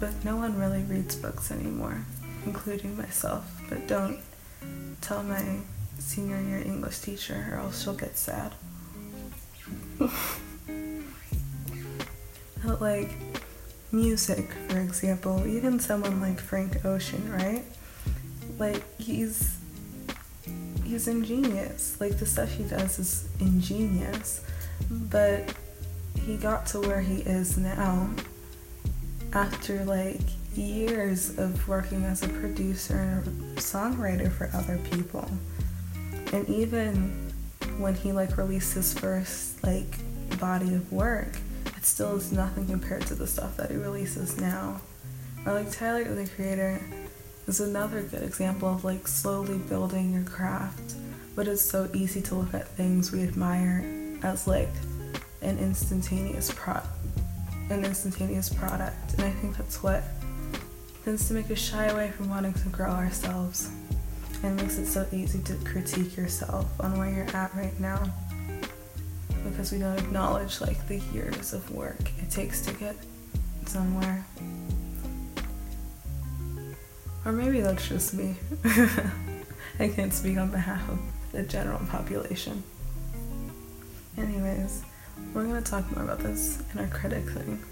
but 0.00 0.12
no 0.24 0.36
one 0.36 0.58
really 0.58 0.82
reads 0.84 1.14
books 1.14 1.50
anymore, 1.52 2.04
including 2.46 2.96
myself. 2.96 3.44
But 3.68 3.86
don't 3.86 4.18
tell 5.00 5.22
my 5.22 5.58
senior 6.02 6.40
year 6.40 6.58
English 6.58 6.98
teacher, 6.98 7.48
or 7.50 7.58
else 7.58 7.82
she'll 7.82 7.94
get 7.94 8.16
sad. 8.16 8.52
but 9.98 10.10
like 12.80 13.10
music, 13.92 14.50
for 14.68 14.78
example, 14.78 15.46
even 15.46 15.78
someone 15.78 16.20
like 16.20 16.40
Frank 16.40 16.84
Ocean, 16.84 17.32
right? 17.32 17.64
Like 18.58 18.82
he's 18.98 19.58
he's 20.84 21.08
ingenious. 21.08 22.00
Like 22.00 22.18
the 22.18 22.26
stuff 22.26 22.52
he 22.52 22.64
does 22.64 22.98
is 22.98 23.28
ingenious, 23.40 24.44
but 24.90 25.54
he 26.20 26.36
got 26.36 26.66
to 26.66 26.80
where 26.80 27.00
he 27.00 27.22
is 27.22 27.56
now 27.56 28.10
after 29.32 29.84
like 29.84 30.20
years 30.54 31.38
of 31.38 31.66
working 31.66 32.04
as 32.04 32.22
a 32.22 32.28
producer 32.28 32.98
and 32.98 33.58
a 33.58 33.60
songwriter 33.60 34.30
for 34.30 34.50
other 34.54 34.78
people. 34.90 35.28
And 36.32 36.48
even 36.48 37.32
when 37.78 37.94
he 37.94 38.12
like 38.12 38.36
released 38.36 38.74
his 38.74 38.98
first 38.98 39.62
like 39.62 39.98
body 40.40 40.74
of 40.74 40.90
work, 40.90 41.36
it 41.76 41.84
still 41.84 42.16
is 42.16 42.32
nothing 42.32 42.66
compared 42.66 43.06
to 43.06 43.14
the 43.14 43.26
stuff 43.26 43.56
that 43.58 43.70
he 43.70 43.76
releases 43.76 44.40
now. 44.40 44.80
Or 45.46 45.52
like 45.52 45.70
Tyler 45.70 46.04
the 46.04 46.26
Creator 46.26 46.80
is 47.46 47.60
another 47.60 48.02
good 48.02 48.22
example 48.22 48.68
of 48.68 48.84
like 48.84 49.06
slowly 49.06 49.58
building 49.58 50.14
your 50.14 50.24
craft, 50.24 50.94
but 51.36 51.48
it's 51.48 51.62
so 51.62 51.88
easy 51.92 52.22
to 52.22 52.34
look 52.34 52.54
at 52.54 52.68
things 52.68 53.12
we 53.12 53.22
admire 53.22 53.84
as 54.22 54.46
like 54.46 54.70
an 55.42 55.58
instantaneous 55.58 56.52
pro 56.54 56.80
an 57.70 57.84
instantaneous 57.84 58.52
product. 58.52 59.14
And 59.14 59.22
I 59.22 59.30
think 59.30 59.56
that's 59.56 59.82
what 59.82 60.02
tends 61.04 61.26
to 61.28 61.34
make 61.34 61.50
us 61.50 61.58
shy 61.58 61.86
away 61.86 62.10
from 62.10 62.28
wanting 62.28 62.52
to 62.54 62.68
grow 62.68 62.90
ourselves 62.90 63.70
and 64.42 64.56
makes 64.56 64.78
it 64.78 64.86
so 64.86 65.06
easy 65.12 65.40
to 65.42 65.54
critique 65.64 66.16
yourself 66.16 66.66
on 66.80 66.98
where 66.98 67.10
you're 67.10 67.36
at 67.36 67.54
right 67.54 67.78
now 67.78 68.02
because 69.44 69.72
we 69.72 69.78
don't 69.78 69.98
acknowledge 69.98 70.60
like 70.60 70.86
the 70.88 70.98
years 71.12 71.52
of 71.52 71.68
work 71.70 72.00
it 72.20 72.30
takes 72.30 72.60
to 72.62 72.72
get 72.74 72.96
somewhere. 73.66 74.24
Or 77.24 77.32
maybe 77.32 77.60
that's 77.60 77.88
just 77.88 78.14
me. 78.14 78.34
I 79.78 79.88
can't 79.88 80.12
speak 80.12 80.38
on 80.38 80.50
behalf 80.50 80.88
of 80.88 80.98
the 81.30 81.42
general 81.42 81.78
population. 81.86 82.62
Anyways, 84.18 84.82
we're 85.32 85.44
to 85.44 85.62
talk 85.62 85.90
more 85.94 86.04
about 86.04 86.18
this 86.18 86.62
in 86.72 86.80
our 86.80 86.88
critic 86.88 87.24
thing. 87.30 87.62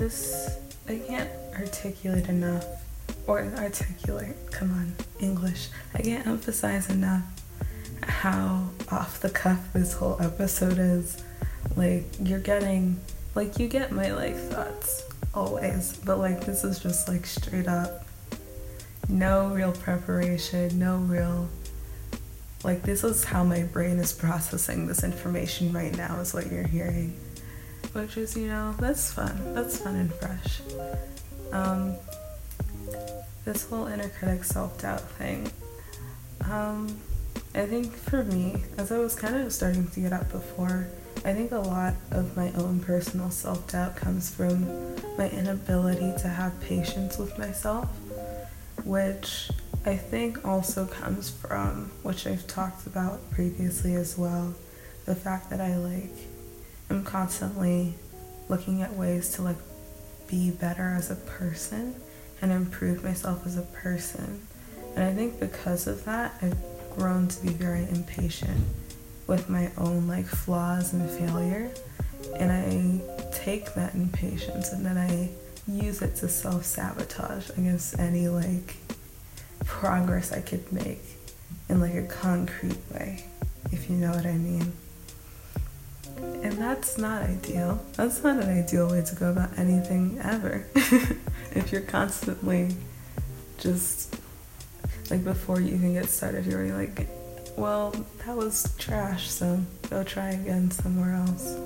This 0.00 0.56
I 0.88 0.96
can't 1.06 1.30
articulate 1.58 2.28
enough, 2.28 2.64
or 3.26 3.42
articulate, 3.58 4.34
come 4.50 4.72
on, 4.72 4.94
English. 5.20 5.68
I 5.94 6.00
can't 6.00 6.26
emphasize 6.26 6.88
enough 6.88 7.22
how 8.02 8.70
off 8.90 9.20
the 9.20 9.28
cuff 9.28 9.72
this 9.74 9.92
whole 9.92 10.16
episode 10.20 10.78
is. 10.78 11.22
Like, 11.76 12.06
you're 12.18 12.40
getting, 12.40 12.98
like, 13.34 13.58
you 13.58 13.68
get 13.68 13.92
my, 13.92 14.10
like, 14.12 14.36
thoughts 14.36 15.04
always, 15.34 15.96
but 15.98 16.18
like 16.18 16.44
this 16.44 16.64
is 16.64 16.78
just 16.78 17.08
like 17.08 17.26
straight 17.26 17.68
up 17.68 18.04
no 19.08 19.48
real 19.48 19.72
preparation, 19.72 20.78
no 20.78 20.96
real 20.96 21.48
like 22.62 22.82
this 22.82 23.04
is 23.04 23.24
how 23.24 23.42
my 23.42 23.62
brain 23.62 23.98
is 23.98 24.12
processing 24.12 24.86
this 24.86 25.02
information 25.02 25.72
right 25.72 25.96
now 25.96 26.18
is 26.20 26.34
what 26.34 26.50
you're 26.50 26.66
hearing. 26.66 27.16
Which 27.92 28.16
is, 28.16 28.36
you 28.36 28.46
know, 28.48 28.74
that's 28.78 29.12
fun. 29.12 29.54
That's 29.54 29.78
fun 29.78 29.96
and 29.96 30.14
fresh. 30.14 30.60
Um 31.52 31.96
this 33.44 33.68
whole 33.68 33.86
inner 33.86 34.08
critic 34.08 34.44
self-doubt 34.44 35.00
thing. 35.18 35.50
Um 36.48 36.98
I 37.54 37.66
think 37.66 37.92
for 37.92 38.22
me, 38.22 38.62
as 38.78 38.92
I 38.92 38.98
was 38.98 39.16
kind 39.16 39.34
of 39.34 39.52
starting 39.52 39.88
to 39.88 40.00
get 40.00 40.12
up 40.12 40.30
before, 40.30 40.88
I 41.24 41.34
think 41.34 41.50
a 41.50 41.58
lot 41.58 41.94
of 42.12 42.36
my 42.36 42.52
own 42.52 42.80
personal 42.80 43.30
self 43.30 43.66
doubt 43.70 43.96
comes 43.96 44.32
from 44.34 44.66
my 45.18 45.28
inability 45.28 46.12
to 46.22 46.28
have 46.28 46.58
patience 46.60 47.18
with 47.18 47.36
myself, 47.38 47.88
which 48.84 49.50
I 49.84 49.96
think 49.96 50.46
also 50.46 50.86
comes 50.86 51.28
from, 51.28 51.90
which 52.02 52.26
I've 52.26 52.46
talked 52.46 52.86
about 52.86 53.30
previously 53.32 53.96
as 53.96 54.16
well, 54.16 54.54
the 55.06 55.14
fact 55.14 55.50
that 55.50 55.60
I 55.60 55.76
like 55.76 56.16
am 56.90 57.04
constantly 57.04 57.94
looking 58.48 58.82
at 58.82 58.94
ways 58.94 59.30
to 59.32 59.42
like 59.42 59.56
be 60.28 60.50
better 60.50 60.94
as 60.96 61.10
a 61.10 61.16
person 61.16 61.94
and 62.42 62.52
improve 62.52 63.04
myself 63.04 63.46
as 63.46 63.56
a 63.56 63.62
person. 63.62 64.40
And 64.94 65.04
I 65.04 65.12
think 65.14 65.38
because 65.38 65.86
of 65.86 66.04
that, 66.04 66.34
I've 66.42 66.58
grown 66.96 67.28
to 67.28 67.42
be 67.42 67.50
very 67.50 67.88
impatient 67.90 68.66
with 69.26 69.48
my 69.48 69.70
own 69.78 70.08
like 70.08 70.26
flaws 70.26 70.92
and 70.92 71.08
failure 71.08 71.70
and 72.38 72.50
I 72.50 73.30
take 73.32 73.74
that 73.74 73.94
impatience 73.94 74.72
and 74.72 74.84
then 74.84 74.98
I 74.98 75.30
use 75.70 76.02
it 76.02 76.16
to 76.16 76.28
self-sabotage 76.28 77.50
against 77.50 77.98
any 77.98 78.28
like 78.28 78.76
progress 79.64 80.32
I 80.32 80.40
could 80.40 80.70
make 80.72 81.02
in 81.68 81.80
like 81.80 81.94
a 81.94 82.02
concrete 82.02 82.78
way 82.92 83.24
if 83.70 83.88
you 83.88 83.96
know 83.96 84.10
what 84.10 84.26
I 84.26 84.32
mean 84.32 84.72
and 86.50 86.58
that's 86.58 86.98
not 86.98 87.22
ideal 87.22 87.82
that's 87.94 88.22
not 88.24 88.42
an 88.42 88.50
ideal 88.50 88.90
way 88.90 89.02
to 89.02 89.14
go 89.14 89.30
about 89.30 89.56
anything 89.56 90.18
ever 90.22 90.66
if 91.54 91.70
you're 91.70 91.80
constantly 91.80 92.68
just 93.58 94.16
like 95.10 95.24
before 95.24 95.60
you 95.60 95.74
even 95.74 95.94
get 95.94 96.08
started, 96.08 96.46
you're 96.46 96.60
already 96.60 96.72
like, 96.72 97.08
well, 97.56 97.90
that 98.24 98.36
was 98.36 98.74
trash, 98.78 99.28
so 99.28 99.60
go 99.88 100.04
try 100.04 100.30
again 100.30 100.70
somewhere 100.70 101.14
else. 101.14 101.56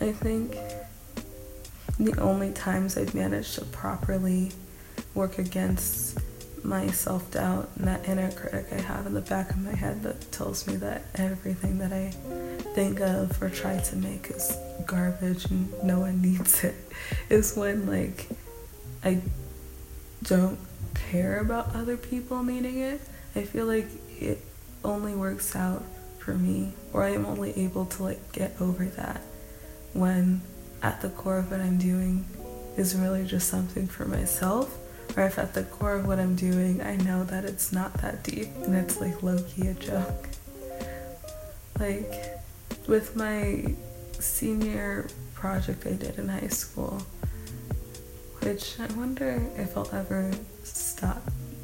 I 0.00 0.12
think 0.12 0.56
the 2.00 2.18
only 2.20 2.52
times 2.52 2.96
I've 2.96 3.14
managed 3.14 3.56
to 3.56 3.64
properly 3.66 4.50
work 5.14 5.38
against 5.38 6.18
my 6.64 6.88
self 6.88 7.30
doubt 7.30 7.68
and 7.76 7.86
that 7.86 8.08
inner 8.08 8.30
critic 8.30 8.66
I 8.72 8.80
have 8.80 9.06
in 9.06 9.14
the 9.14 9.20
back 9.20 9.50
of 9.50 9.58
my 9.58 9.74
head 9.74 10.02
that 10.02 10.32
tells 10.32 10.66
me 10.66 10.76
that 10.76 11.02
everything 11.14 11.78
that 11.78 11.92
I 11.92 12.10
think 12.74 13.00
of 13.00 13.42
or 13.42 13.50
try 13.50 13.78
to 13.78 13.96
make 13.96 14.30
is 14.30 14.56
garbage 14.86 15.46
and 15.46 15.70
no 15.82 16.00
one 16.00 16.22
needs 16.22 16.64
it 16.64 16.74
is 17.28 17.56
when 17.56 17.86
like 17.86 18.28
I 19.04 19.20
don't 20.22 20.58
care 20.94 21.40
about 21.40 21.74
other 21.74 21.96
people 21.96 22.42
needing 22.42 22.78
it. 22.78 23.00
I 23.34 23.42
feel 23.42 23.66
like 23.66 23.88
it 24.20 24.40
only 24.84 25.14
works 25.14 25.56
out 25.56 25.82
for 26.18 26.34
me, 26.34 26.72
or 26.92 27.02
I 27.02 27.10
am 27.10 27.26
only 27.26 27.52
able 27.58 27.86
to 27.86 28.02
like 28.04 28.32
get 28.32 28.54
over 28.60 28.84
that 28.84 29.20
when 29.92 30.40
at 30.82 31.00
the 31.00 31.08
core 31.08 31.38
of 31.38 31.50
what 31.50 31.60
I'm 31.60 31.78
doing 31.78 32.24
is 32.76 32.94
really 32.94 33.24
just 33.24 33.48
something 33.48 33.86
for 33.86 34.04
myself, 34.04 34.76
or 35.16 35.24
if 35.24 35.38
at 35.38 35.54
the 35.54 35.62
core 35.64 35.94
of 35.94 36.06
what 36.06 36.18
I'm 36.18 36.36
doing 36.36 36.80
I 36.80 36.96
know 36.96 37.24
that 37.24 37.44
it's 37.44 37.72
not 37.72 37.94
that 38.02 38.22
deep 38.22 38.48
and 38.64 38.74
it's 38.74 39.00
like 39.00 39.22
low 39.22 39.38
key 39.42 39.68
a 39.68 39.74
joke. 39.74 40.28
Like 41.78 42.12
with 42.86 43.16
my 43.16 43.74
senior 44.18 45.08
project 45.34 45.86
I 45.86 45.92
did 45.92 46.18
in 46.18 46.28
high 46.28 46.48
school, 46.48 47.02
which 48.40 48.78
I 48.78 48.86
wonder 48.94 49.42
if 49.56 49.76
I'll 49.76 49.92
ever 49.92 50.30
stop 50.62 51.22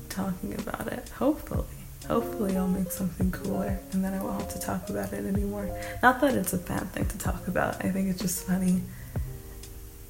talking 0.08 0.54
about 0.54 0.92
it. 0.92 1.08
Hopefully. 1.10 1.66
Hopefully, 2.06 2.56
I'll 2.56 2.66
make 2.66 2.90
something 2.90 3.30
cooler 3.30 3.78
and 3.92 4.02
then 4.02 4.14
I 4.14 4.22
won't 4.22 4.40
have 4.40 4.52
to 4.54 4.60
talk 4.60 4.88
about 4.88 5.12
it 5.12 5.26
anymore. 5.26 5.68
Not 6.02 6.20
that 6.22 6.34
it's 6.34 6.54
a 6.54 6.58
bad 6.58 6.90
thing 6.92 7.04
to 7.06 7.18
talk 7.18 7.46
about, 7.46 7.84
I 7.84 7.90
think 7.90 8.08
it's 8.08 8.20
just 8.20 8.46
funny. 8.46 8.82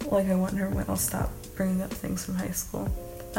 Like, 0.06 0.28
I 0.28 0.36
wonder 0.36 0.68
when 0.68 0.84
I'll 0.88 0.96
stop 0.96 1.30
bringing 1.56 1.82
up 1.82 1.90
things 1.90 2.24
from 2.24 2.36
high 2.36 2.52
school. 2.52 2.88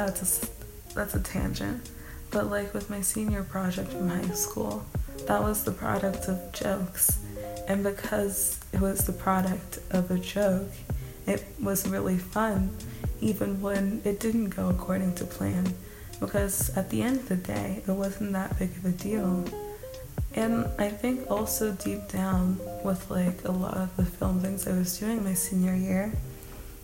That's 0.05 0.43
a, 0.43 0.93
that's 0.93 1.15
a 1.15 1.19
tangent. 1.19 1.89
But, 2.31 2.49
like, 2.49 2.73
with 2.73 2.89
my 2.89 3.01
senior 3.01 3.43
project 3.43 3.91
from 3.91 4.09
high 4.09 4.33
school, 4.33 4.85
that 5.27 5.41
was 5.41 5.63
the 5.63 5.71
product 5.71 6.27
of 6.27 6.51
jokes. 6.53 7.19
And 7.67 7.83
because 7.83 8.59
it 8.71 8.79
was 8.79 9.05
the 9.05 9.13
product 9.13 9.79
of 9.91 10.09
a 10.11 10.17
joke, 10.17 10.69
it 11.27 11.45
was 11.61 11.87
really 11.87 12.17
fun 12.17 12.75
even 13.21 13.61
when 13.61 14.01
it 14.03 14.19
didn't 14.19 14.49
go 14.49 14.69
according 14.69 15.13
to 15.15 15.25
plan 15.25 15.73
because 16.19 16.75
at 16.75 16.89
the 16.89 17.01
end 17.01 17.17
of 17.17 17.29
the 17.29 17.35
day 17.35 17.83
it 17.87 17.91
wasn't 17.91 18.31
that 18.31 18.57
big 18.57 18.71
of 18.77 18.85
a 18.85 18.91
deal 18.91 19.43
and 20.33 20.65
i 20.79 20.89
think 20.89 21.29
also 21.29 21.71
deep 21.73 22.07
down 22.07 22.59
with 22.83 23.09
like 23.11 23.43
a 23.45 23.51
lot 23.51 23.75
of 23.77 23.95
the 23.97 24.05
film 24.05 24.39
things 24.39 24.67
i 24.67 24.71
was 24.71 24.97
doing 24.97 25.23
my 25.23 25.33
senior 25.33 25.75
year 25.75 26.11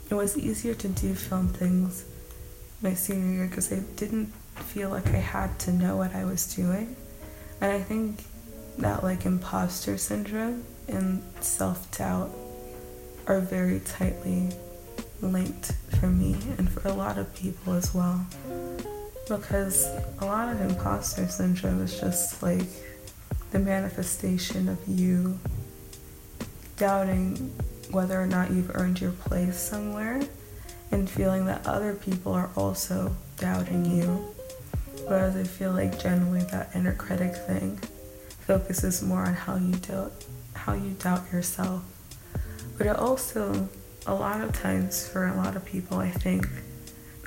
it 0.10 0.13
was 0.13 0.38
easier 0.38 0.73
to 0.73 0.88
do 0.89 1.13
film 1.15 1.47
things 1.47 2.06
my 2.86 2.93
senior 2.93 3.38
year 3.38 3.48
because 3.48 3.74
i 3.74 3.80
didn't 3.98 4.28
feel 4.56 4.89
like 4.89 5.08
i 5.08 5.21
had 5.36 5.58
to 5.60 5.71
know 5.74 5.98
what 5.98 6.15
i 6.15 6.24
was 6.24 6.56
doing 6.56 6.95
and 7.60 7.71
i 7.71 7.80
think 7.80 8.24
that 8.78 9.04
like 9.04 9.26
imposter 9.26 9.98
syndrome 9.98 10.63
and 10.88 11.21
self-doubt 11.41 12.30
are 13.28 13.39
very 13.39 13.80
tightly 13.82 14.50
linked 15.21 15.74
for 16.00 16.08
me 16.08 16.36
and 16.58 16.69
for 16.69 16.88
a 16.88 16.93
lot 16.93 17.17
of 17.17 17.34
people 17.36 17.74
as 17.74 17.93
well. 17.93 18.26
Because 19.28 19.86
a 20.19 20.26
lot 20.26 20.54
of 20.54 20.62
imposter 20.62 21.28
syndrome 21.28 21.82
is 21.82 22.00
just 22.00 22.43
like 22.43 22.67
the 23.52 23.60
manifestation 23.60 24.69
of 24.69 24.80
you 24.88 25.39
doubting 26.78 27.36
whether 27.89 28.21
or 28.21 28.28
not 28.28 28.52
you've 28.52 28.76
earned 28.76 29.02
your 29.02 29.12
place 29.12 29.58
somewhere 29.58 30.21
and 30.91 31.10
feeling 31.10 31.45
that 31.45 31.65
other 31.65 31.93
people 31.93 32.34
are 32.34 32.50
also 32.56 33.15
doubting 33.38 33.86
you. 33.86 34.06
Whereas 35.08 35.36
I 35.36 35.43
feel 35.43 35.71
like 35.71 36.00
generally 36.00 36.43
that 36.52 36.71
inner 36.74 36.93
critic 36.93 37.36
thing 37.36 37.78
focuses 38.39 39.02
more 39.02 39.26
on 39.26 39.34
how 39.34 39.56
you 39.56 39.74
doubt 39.76 40.12
how 40.54 40.74
you 40.74 40.91
doubt 40.93 41.32
yourself. 41.32 41.84
But 42.78 42.88
it 42.88 42.95
also 42.95 43.69
a 44.08 44.13
lot 44.13 44.41
of 44.41 44.54
times 44.54 45.08
for 45.08 45.28
a 45.28 45.36
lot 45.36 45.56
of 45.56 45.65
people, 45.65 45.98
I 45.98 46.10
think 46.10 46.48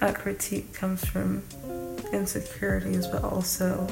that 0.00 0.14
critique 0.14 0.72
comes 0.72 1.04
from 1.04 1.42
insecurities, 2.12 3.06
but 3.06 3.24
also 3.24 3.86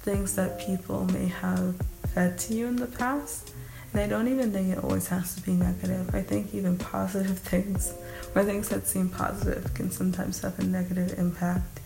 things 0.00 0.34
that 0.36 0.58
people 0.58 1.04
may 1.06 1.26
have 1.26 1.76
fed 2.14 2.38
to 2.38 2.54
you 2.54 2.66
in 2.66 2.76
the 2.76 2.86
past. 2.86 3.52
And 3.92 4.02
I 4.02 4.06
don't 4.06 4.28
even 4.28 4.52
think 4.52 4.76
it 4.76 4.82
always 4.82 5.08
has 5.08 5.34
to 5.36 5.42
be 5.42 5.52
negative. 5.52 6.14
I 6.14 6.22
think 6.22 6.54
even 6.54 6.76
positive 6.76 7.38
things 7.50 7.94
or 8.34 8.44
things 8.44 8.68
that 8.68 8.86
seem 8.86 9.08
positive 9.08 9.72
can 9.74 9.90
sometimes 9.90 10.40
have 10.42 10.58
a 10.58 10.64
negative 10.64 11.18
impact. 11.18 11.80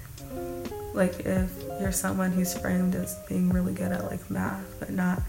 Like 0.95 1.21
if 1.21 1.51
you're 1.81 1.93
someone 1.93 2.33
who's 2.33 2.57
framed 2.57 2.95
as 2.95 3.19
being 3.29 3.51
really 3.51 3.73
good 3.73 3.93
at 3.93 4.05
like 4.05 4.31
math, 4.31 4.65
but 4.79 4.91
not 4.91 5.23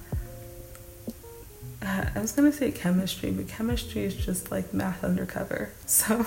I 2.16 2.20
was 2.20 2.32
gonna 2.32 2.52
say 2.52 2.72
chemistry, 2.72 3.32
but 3.32 3.48
chemistry 3.48 4.04
is 4.04 4.16
just 4.16 4.52
like 4.52 4.74
math 4.74 5.04
undercover. 5.04 5.72
So 5.86 6.26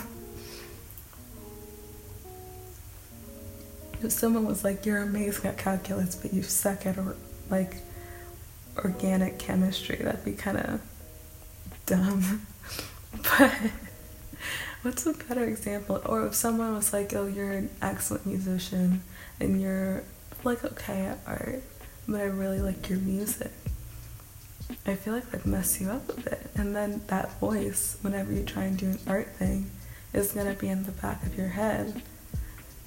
if 4.02 4.12
someone 4.12 4.46
was 4.46 4.62
like, 4.62 4.85
"You're 4.85 5.02
amazing 5.02 5.46
at 5.46 5.59
calculus, 5.59 6.14
but 6.14 6.32
you 6.32 6.42
suck 6.42 6.87
at 6.87 6.98
or 6.98 7.16
like 7.50 7.76
organic 8.78 9.38
chemistry," 9.38 9.96
that'd 9.96 10.24
be 10.24 10.32
kind 10.32 10.58
of 10.58 10.80
dumb. 11.86 12.46
but 13.38 13.52
what's 14.82 15.06
a 15.06 15.14
better 15.14 15.44
example? 15.44 16.00
Or 16.04 16.26
if 16.26 16.34
someone 16.34 16.74
was 16.74 16.92
like, 16.92 17.14
"Oh, 17.14 17.26
you're 17.26 17.52
an 17.52 17.70
excellent 17.82 18.26
musician, 18.26 19.02
and 19.40 19.60
you're 19.60 20.02
like 20.44 20.64
okay 20.64 21.06
at 21.06 21.18
art, 21.26 21.62
but 22.08 22.20
I 22.20 22.24
really 22.24 22.60
like 22.60 22.88
your 22.88 22.98
music." 22.98 23.52
I 24.84 24.94
feel 24.94 25.14
like 25.14 25.30
that 25.30 25.46
mess 25.46 25.80
you 25.80 25.90
up 25.90 26.08
a 26.08 26.20
bit. 26.20 26.50
And 26.54 26.74
then 26.74 27.02
that 27.08 27.38
voice, 27.38 27.98
whenever 28.02 28.32
you 28.32 28.44
try 28.44 28.64
and 28.64 28.76
do 28.76 28.86
an 28.86 28.98
art 29.06 29.28
thing, 29.36 29.70
is 30.12 30.32
gonna 30.32 30.54
be 30.54 30.68
in 30.68 30.84
the 30.84 30.92
back 30.92 31.24
of 31.24 31.36
your 31.36 31.48
head. 31.48 32.02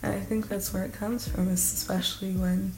And 0.02 0.14
I 0.14 0.20
think 0.20 0.48
that's 0.48 0.74
where 0.74 0.84
it 0.84 0.94
comes 0.94 1.28
from, 1.28 1.48
especially 1.50 2.34
when 2.34 2.74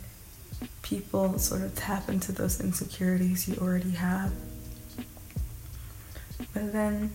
people 0.82 1.38
sort 1.39 1.62
of 1.62 1.76
tap 1.76 2.10
into 2.10 2.32
those 2.32 2.60
insecurities 2.60 3.47
you 3.47 3.56
already 3.58 3.91
have. 3.91 4.32
But 6.54 6.74
then 6.74 7.12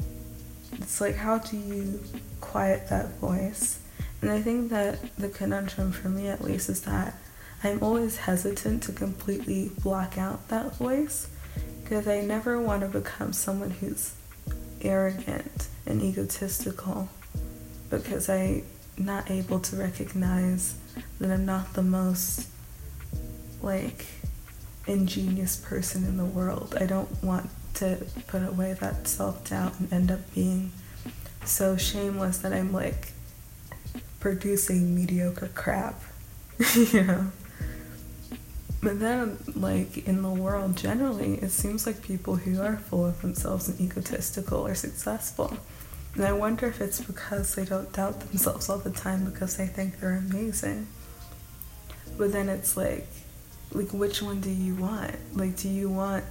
it's 0.72 1.00
like, 1.00 1.16
how 1.16 1.38
do 1.38 1.56
you 1.56 2.02
quiet 2.40 2.88
that 2.88 3.18
voice? 3.18 3.80
And 4.22 4.30
I 4.30 4.40
think 4.40 4.70
that 4.70 5.16
the 5.16 5.28
conundrum 5.28 5.92
for 5.92 6.08
me, 6.08 6.28
at 6.28 6.42
least, 6.42 6.68
is 6.68 6.82
that 6.82 7.14
I'm 7.62 7.82
always 7.82 8.16
hesitant 8.16 8.82
to 8.84 8.92
completely 8.92 9.70
block 9.82 10.18
out 10.18 10.48
that 10.48 10.76
voice 10.76 11.28
because 11.82 12.06
I 12.08 12.20
never 12.20 12.60
want 12.60 12.82
to 12.82 12.88
become 12.88 13.32
someone 13.32 13.70
who's 13.70 14.14
arrogant 14.80 15.68
and 15.86 16.02
egotistical 16.02 17.08
because 17.90 18.28
I'm 18.28 18.64
not 18.98 19.30
able 19.30 19.60
to 19.60 19.76
recognize 19.76 20.74
that 21.18 21.30
I'm 21.30 21.46
not 21.46 21.74
the 21.74 21.82
most 21.82 22.48
like 23.66 24.06
ingenious 24.86 25.56
person 25.56 26.04
in 26.04 26.16
the 26.16 26.24
world. 26.24 26.74
I 26.80 26.86
don't 26.86 27.22
want 27.22 27.50
to 27.74 28.06
put 28.28 28.42
away 28.42 28.72
that 28.72 29.06
self 29.06 29.48
doubt 29.50 29.78
and 29.78 29.92
end 29.92 30.10
up 30.10 30.32
being 30.34 30.72
so 31.44 31.76
shameless 31.76 32.38
that 32.38 32.52
I'm 32.52 32.72
like 32.72 33.12
producing 34.20 34.94
mediocre 34.94 35.50
crap, 35.54 36.00
you 36.74 37.04
know. 37.04 37.32
But 38.82 39.00
then, 39.00 39.38
like 39.54 40.06
in 40.06 40.22
the 40.22 40.30
world 40.30 40.76
generally, 40.76 41.34
it 41.34 41.50
seems 41.50 41.86
like 41.86 42.02
people 42.02 42.36
who 42.36 42.62
are 42.62 42.76
full 42.76 43.04
of 43.04 43.20
themselves 43.20 43.68
and 43.68 43.80
egotistical 43.80 44.66
are 44.66 44.74
successful. 44.74 45.56
And 46.14 46.24
I 46.24 46.32
wonder 46.32 46.66
if 46.66 46.80
it's 46.80 47.00
because 47.00 47.54
they 47.56 47.64
don't 47.64 47.92
doubt 47.92 48.20
themselves 48.20 48.70
all 48.70 48.78
the 48.78 48.90
time 48.90 49.24
because 49.24 49.56
they 49.56 49.66
think 49.66 50.00
they're 50.00 50.14
amazing. 50.16 50.86
But 52.16 52.32
then 52.32 52.48
it's 52.48 52.76
like, 52.76 53.06
like 53.72 53.92
which 53.92 54.22
one 54.22 54.40
do 54.40 54.50
you 54.50 54.74
want? 54.74 55.14
Like, 55.34 55.56
do 55.56 55.68
you 55.68 55.90
want 55.90 56.24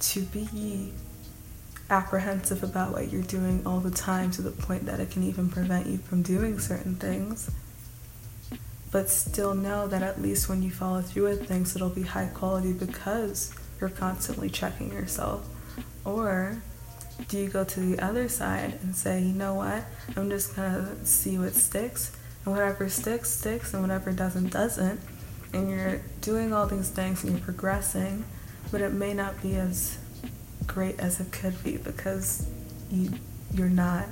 to 0.00 0.22
be 0.22 0.92
apprehensive 1.88 2.62
about 2.62 2.92
what 2.92 3.12
you're 3.12 3.22
doing 3.22 3.62
all 3.66 3.80
the 3.80 3.90
time 3.90 4.30
to 4.32 4.42
the 4.42 4.50
point 4.50 4.86
that 4.86 5.00
it 5.00 5.10
can 5.10 5.22
even 5.22 5.48
prevent 5.48 5.86
you 5.86 5.98
from 5.98 6.22
doing 6.22 6.58
certain 6.58 6.96
things? 6.96 7.50
But 8.90 9.08
still 9.08 9.54
know 9.54 9.88
that 9.88 10.02
at 10.02 10.20
least 10.20 10.48
when 10.48 10.62
you 10.62 10.70
follow 10.70 11.00
through 11.00 11.24
with 11.24 11.48
things, 11.48 11.74
it'll 11.74 11.88
be 11.88 12.02
high 12.02 12.26
quality 12.26 12.72
because 12.72 13.54
you're 13.80 13.90
constantly 13.90 14.50
checking 14.50 14.92
yourself. 14.92 15.48
Or 16.04 16.62
do 17.28 17.38
you 17.38 17.48
go 17.48 17.64
to 17.64 17.80
the 17.80 18.04
other 18.04 18.28
side 18.28 18.78
and 18.82 18.94
say, 18.94 19.20
you 19.20 19.32
know 19.32 19.54
what, 19.54 19.84
I'm 20.16 20.28
just 20.28 20.54
gonna 20.54 20.94
see 21.06 21.38
what 21.38 21.54
sticks, 21.54 22.12
and 22.44 22.54
whatever 22.54 22.88
sticks, 22.88 23.30
sticks, 23.30 23.72
and 23.72 23.82
whatever 23.82 24.12
doesn't, 24.12 24.50
doesn't, 24.50 25.00
and 25.52 25.70
you're 25.70 26.00
doing 26.20 26.52
all 26.52 26.66
these 26.66 26.90
things 26.90 27.24
and 27.24 27.32
you're 27.32 27.44
progressing, 27.44 28.24
but 28.70 28.80
it 28.80 28.92
may 28.92 29.14
not 29.14 29.40
be 29.42 29.56
as 29.56 29.98
great 30.66 30.98
as 30.98 31.20
it 31.20 31.30
could 31.32 31.62
be 31.62 31.76
because 31.76 32.48
you 32.90 33.10
you're 33.52 33.68
not 33.68 34.06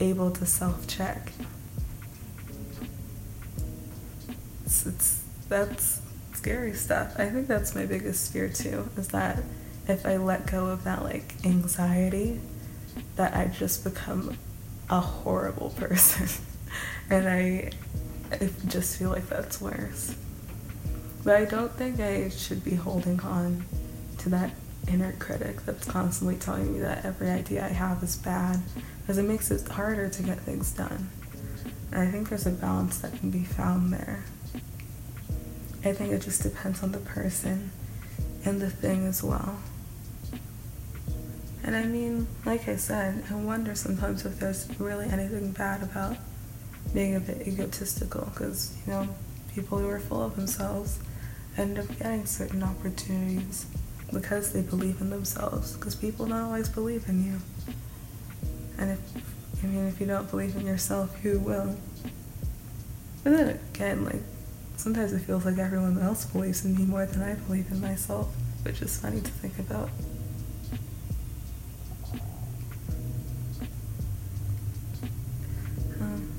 able 0.00 0.30
to 0.32 0.44
self-check. 0.44 1.32
It's, 4.64 4.86
it's 4.86 5.22
that's 5.48 6.00
scary 6.32 6.72
stuff. 6.72 7.14
I 7.18 7.26
think 7.26 7.46
that's 7.46 7.74
my 7.74 7.86
biggest 7.86 8.32
fear 8.32 8.48
too, 8.48 8.88
is 8.96 9.08
that 9.08 9.42
if 9.88 10.06
I 10.06 10.16
let 10.16 10.50
go 10.50 10.66
of 10.66 10.84
that 10.84 11.02
like 11.02 11.34
anxiety, 11.44 12.40
that 13.16 13.34
I 13.34 13.46
just 13.46 13.84
become 13.84 14.36
a 14.88 15.00
horrible 15.00 15.70
person. 15.76 16.28
and 17.10 17.28
I, 17.28 17.70
I 18.32 18.50
just 18.66 18.98
feel 18.98 19.10
like 19.10 19.28
that's 19.28 19.60
worse. 19.60 20.14
But 21.22 21.36
I 21.36 21.44
don't 21.44 21.72
think 21.72 22.00
I 22.00 22.28
should 22.30 22.64
be 22.64 22.74
holding 22.74 23.20
on 23.20 23.64
to 24.18 24.28
that 24.30 24.52
inner 24.88 25.12
critic 25.18 25.64
that's 25.66 25.86
constantly 25.86 26.36
telling 26.36 26.72
me 26.72 26.80
that 26.80 27.04
every 27.04 27.28
idea 27.28 27.64
I 27.64 27.68
have 27.68 28.02
is 28.02 28.16
bad 28.16 28.60
because 29.00 29.18
it 29.18 29.24
makes 29.24 29.50
it 29.50 29.66
harder 29.68 30.08
to 30.08 30.22
get 30.22 30.40
things 30.40 30.72
done. 30.72 31.10
And 31.92 32.00
I 32.00 32.10
think 32.10 32.28
there's 32.28 32.46
a 32.46 32.50
balance 32.50 32.98
that 32.98 33.18
can 33.18 33.30
be 33.30 33.44
found 33.44 33.92
there. 33.92 34.24
I 35.84 35.92
think 35.92 36.12
it 36.12 36.22
just 36.22 36.42
depends 36.42 36.82
on 36.82 36.92
the 36.92 36.98
person 36.98 37.70
and 38.44 38.60
the 38.60 38.70
thing 38.70 39.06
as 39.06 39.22
well. 39.22 39.60
And 41.62 41.76
I 41.76 41.84
mean, 41.84 42.26
like 42.46 42.68
I 42.68 42.76
said, 42.76 43.24
I 43.30 43.34
wonder 43.34 43.74
sometimes 43.74 44.24
if 44.24 44.38
there's 44.38 44.68
really 44.78 45.06
anything 45.08 45.52
bad 45.52 45.82
about 45.82 46.16
being 46.94 47.14
a 47.16 47.20
bit 47.20 47.46
egotistical 47.46 48.26
because, 48.32 48.76
you 48.86 48.92
know, 48.92 49.08
people 49.54 49.78
who 49.78 49.88
are 49.88 50.00
full 50.00 50.22
of 50.22 50.36
themselves 50.36 50.98
end 51.56 51.78
up 51.78 51.88
getting 51.98 52.26
certain 52.26 52.62
opportunities 52.62 53.66
because 54.12 54.52
they 54.52 54.62
believe 54.62 55.00
in 55.00 55.10
themselves 55.10 55.76
because 55.76 55.94
people 55.94 56.26
don't 56.26 56.40
always 56.40 56.68
believe 56.68 57.08
in 57.08 57.24
you. 57.24 57.40
And 58.78 58.92
if, 58.92 59.62
I 59.62 59.66
mean, 59.66 59.86
if 59.86 60.00
you 60.00 60.06
don't 60.06 60.30
believe 60.30 60.56
in 60.56 60.66
yourself, 60.66 61.14
who 61.20 61.38
will? 61.38 61.76
But 63.22 63.30
then 63.36 63.60
again, 63.74 64.04
like, 64.04 64.22
sometimes 64.76 65.12
it 65.12 65.20
feels 65.20 65.44
like 65.44 65.58
everyone 65.58 65.98
else 65.98 66.24
believes 66.24 66.64
in 66.64 66.74
me 66.74 66.84
more 66.84 67.06
than 67.06 67.22
I 67.22 67.34
believe 67.34 67.70
in 67.70 67.80
myself, 67.80 68.34
which 68.62 68.80
is 68.80 68.98
funny 68.98 69.20
to 69.20 69.30
think 69.30 69.58
about. 69.58 69.90
Um, 76.00 76.32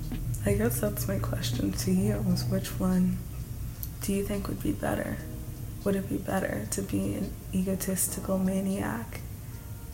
I 0.45 0.54
guess 0.54 0.80
that's 0.80 1.08
my 1.08 1.19
question 1.19 1.71
to 1.71 1.91
you 1.91 2.24
was 2.28 2.43
which 2.45 2.80
one 2.80 3.19
do 4.01 4.13
you 4.13 4.23
think 4.23 4.47
would 4.47 4.61
be 4.61 4.71
better? 4.71 5.17
Would 5.83 5.95
it 5.95 6.09
be 6.09 6.17
better 6.17 6.67
to 6.71 6.81
be 6.81 7.13
an 7.13 7.33
egotistical 7.53 8.37
maniac 8.37 9.21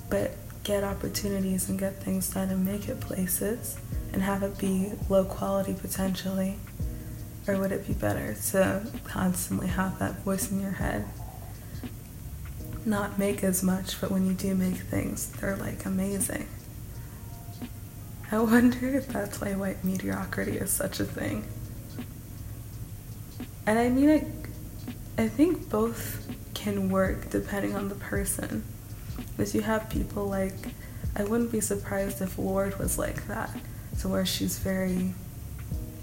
but 0.10 0.36
get 0.64 0.84
opportunities 0.84 1.70
and 1.70 1.78
get 1.78 2.02
things 2.02 2.30
done 2.30 2.50
and 2.50 2.66
make 2.66 2.88
it 2.88 3.00
places 3.00 3.78
and 4.14 4.22
have 4.22 4.44
it 4.44 4.58
be 4.58 4.92
low 5.10 5.26
quality 5.26 5.74
potentially? 5.74 6.58
Or 7.48 7.58
would 7.58 7.72
it 7.72 7.88
be 7.88 7.94
better 7.94 8.36
to 8.52 8.86
constantly 9.06 9.68
have 9.68 10.00
that 10.00 10.20
voice 10.24 10.52
in 10.52 10.60
your 10.60 10.72
head? 10.72 11.06
Not 12.86 13.20
make 13.20 13.44
as 13.44 13.64
much, 13.64 14.00
but 14.00 14.12
when 14.12 14.26
you 14.26 14.34
do 14.34 14.56
make 14.56 14.76
things, 14.76 15.32
they're 15.32 15.56
like 15.56 15.86
amazing. 15.86 16.48
I 18.32 18.40
wonder 18.42 18.88
if 18.88 19.08
that's 19.08 19.40
why 19.40 19.54
white 19.54 19.84
mediocrity 19.84 20.58
is 20.58 20.72
such 20.72 21.00
a 21.00 21.06
thing. 21.06 21.46
And 23.68 23.78
I 23.78 23.90
mean, 23.90 24.10
I, 24.10 25.22
I 25.22 25.28
think 25.28 25.70
both 25.70 26.26
can 26.54 26.90
work 26.90 27.30
depending 27.30 27.76
on 27.76 27.90
the 27.90 27.96
person. 27.96 28.64
Because 29.36 29.54
you 29.54 29.62
have 29.62 29.90
people 29.90 30.26
like, 30.26 30.56
I 31.18 31.26
wouldn't 31.26 31.52
be 31.52 31.60
surprised 31.60 32.22
if 32.22 32.40
Lorde 32.40 32.80
was 32.80 32.98
like 32.98 33.28
that, 33.28 33.52
to 34.00 34.08
where 34.08 34.26
she's 34.26 34.58
very, 34.58 35.14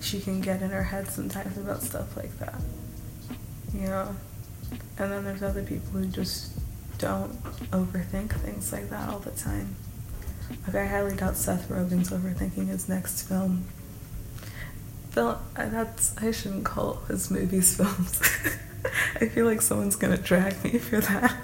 she 0.03 0.21
can 0.21 0.43
get 0.43 0.61
in 0.61 0.71
her 0.71 0.83
head 0.83 1.09
sometimes 1.09 1.57
about 1.57 1.83
stuff 1.83 2.17
like 2.19 2.39
that. 2.39 2.61
You 3.73 3.89
know? 3.89 4.15
And 4.99 5.11
then 5.11 5.25
there's 5.25 5.43
other 5.43 5.63
people 5.63 5.93
who 5.93 6.07
just 6.07 6.53
don't 6.99 7.43
overthink 7.71 8.33
things 8.41 8.73
like 8.73 8.91
that 8.91 9.09
all 9.09 9.21
the 9.21 9.31
time. 9.31 9.75
Like 10.67 10.77
I 10.77 10.87
highly 10.87 11.17
doubt 11.17 11.37
Seth 11.37 11.69
Rogen's 11.71 12.11
overthinking 12.11 12.69
his 12.69 12.91
next 12.91 13.23
film. 13.23 13.65
Film, 15.15 15.37
uh, 15.57 15.69
that's 15.69 16.17
I 16.21 16.33
shouldn't 16.33 16.65
call 16.65 16.95
his 17.07 17.31
movies 17.31 17.77
films. 17.77 18.21
I 19.21 19.29
feel 19.29 19.47
like 19.47 19.63
someone's 19.63 19.95
gonna 19.95 20.19
drag 20.19 20.65
me 20.65 20.79
for 20.79 21.01
that. 21.01 21.37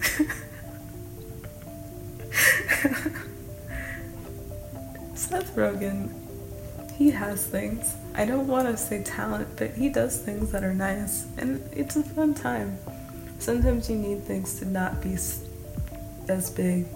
Seth 5.14 5.54
Rogen, 5.54 6.10
he 6.94 7.10
has 7.10 7.44
things. 7.44 7.96
I 8.14 8.24
don't 8.24 8.46
want 8.46 8.66
to 8.66 8.78
say 8.78 9.02
talent, 9.02 9.48
but 9.58 9.72
he 9.72 9.90
does 9.90 10.18
things 10.18 10.52
that 10.52 10.64
are 10.64 10.72
nice, 10.72 11.26
and 11.36 11.62
it's 11.70 11.96
a 11.96 12.02
fun 12.02 12.32
time. 12.32 12.78
Sometimes 13.40 13.90
you 13.90 13.96
need 13.96 14.24
things 14.24 14.58
to 14.60 14.64
not 14.64 15.02
be 15.02 15.12
as 15.12 15.44
big 16.56 16.86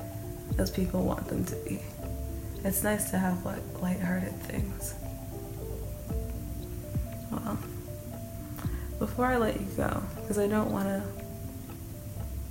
as 0.56 0.70
people 0.70 1.04
want 1.04 1.28
them 1.28 1.44
to 1.44 1.56
be. 1.56 1.82
It's 2.64 2.82
nice 2.82 3.10
to 3.10 3.18
have 3.18 3.44
like 3.44 3.82
lighthearted 3.82 4.40
things. 4.40 4.94
Before 9.16 9.32
I 9.32 9.38
let 9.38 9.58
you 9.58 9.66
go, 9.78 10.02
because 10.16 10.38
I 10.38 10.46
don't 10.46 10.70
want 10.70 10.88
to 10.88 11.02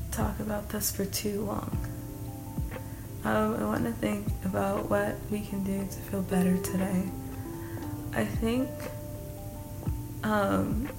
talk 0.09 0.39
about 0.39 0.67
this 0.69 0.91
for 0.91 1.05
too 1.05 1.41
long, 1.41 1.77
um, 3.23 3.55
I 3.57 3.63
want 3.65 3.83
to 3.83 3.91
think 3.91 4.25
about 4.43 4.89
what 4.89 5.15
we 5.29 5.41
can 5.41 5.63
do 5.63 5.85
to 5.85 5.97
feel 6.09 6.23
better 6.23 6.57
today. 6.57 7.03
I 8.13 8.25
think 8.25 8.67
um, 10.23 10.89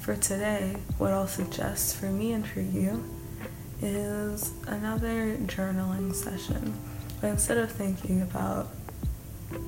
for 0.00 0.16
today, 0.16 0.74
what 0.98 1.12
I'll 1.12 1.28
suggest 1.28 1.94
for 1.94 2.06
me 2.06 2.32
and 2.32 2.44
for 2.44 2.62
you 2.62 3.04
is 3.82 4.50
another 4.66 5.36
journaling 5.46 6.12
session. 6.12 6.74
But 7.20 7.28
instead 7.28 7.58
of 7.58 7.70
thinking 7.70 8.20
about 8.22 8.66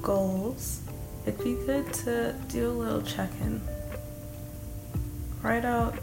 goals, 0.03 0.81
it'd 1.25 1.39
be 1.39 1.55
good 1.67 1.93
to 2.03 2.35
do 2.49 2.69
a 2.69 2.73
little 2.73 3.03
check 3.03 3.31
in. 3.43 3.61
Write 5.47 5.65
out 5.65 5.95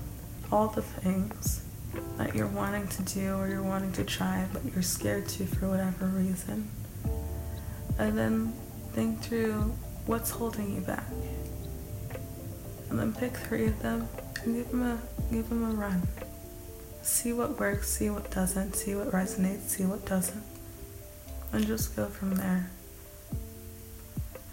all 0.54 0.70
the 0.70 0.82
things 0.82 1.66
that 2.18 2.34
you're 2.34 2.48
wanting 2.48 2.88
to 2.88 3.02
do 3.02 3.36
or 3.36 3.50
you're 3.50 3.62
wanting 3.62 3.92
to 3.92 4.06
try, 4.06 4.48
but 4.54 4.64
you're 4.64 4.82
scared 4.82 5.28
to 5.28 5.46
for 5.46 5.68
whatever 5.68 6.06
reason. 6.06 6.70
And 8.00 8.18
then 8.18 8.54
think 8.94 9.22
through 9.22 9.74
what's 10.06 10.30
holding 10.30 10.74
you 10.74 10.80
back. 10.80 11.04
And 12.90 12.98
then 12.98 13.12
pick 13.12 13.36
three 13.36 13.66
of 13.66 13.82
them 13.82 14.08
and 14.46 14.56
give 14.56 14.72
them 14.72 14.82
a 14.82 14.98
give 15.30 15.50
them 15.50 15.66
a 15.66 15.74
run. 15.74 16.08
See 17.02 17.34
what 17.34 17.60
works, 17.60 17.90
see 17.90 18.10
what 18.10 18.32
doesn't, 18.32 18.78
see 18.78 18.96
what 18.96 19.12
resonates, 19.12 19.72
see 19.72 19.84
what 19.84 20.06
doesn't. 20.06 20.44
And 21.52 21.68
just 21.68 21.98
go 21.98 22.06
from 22.06 22.36
there. 22.36 22.70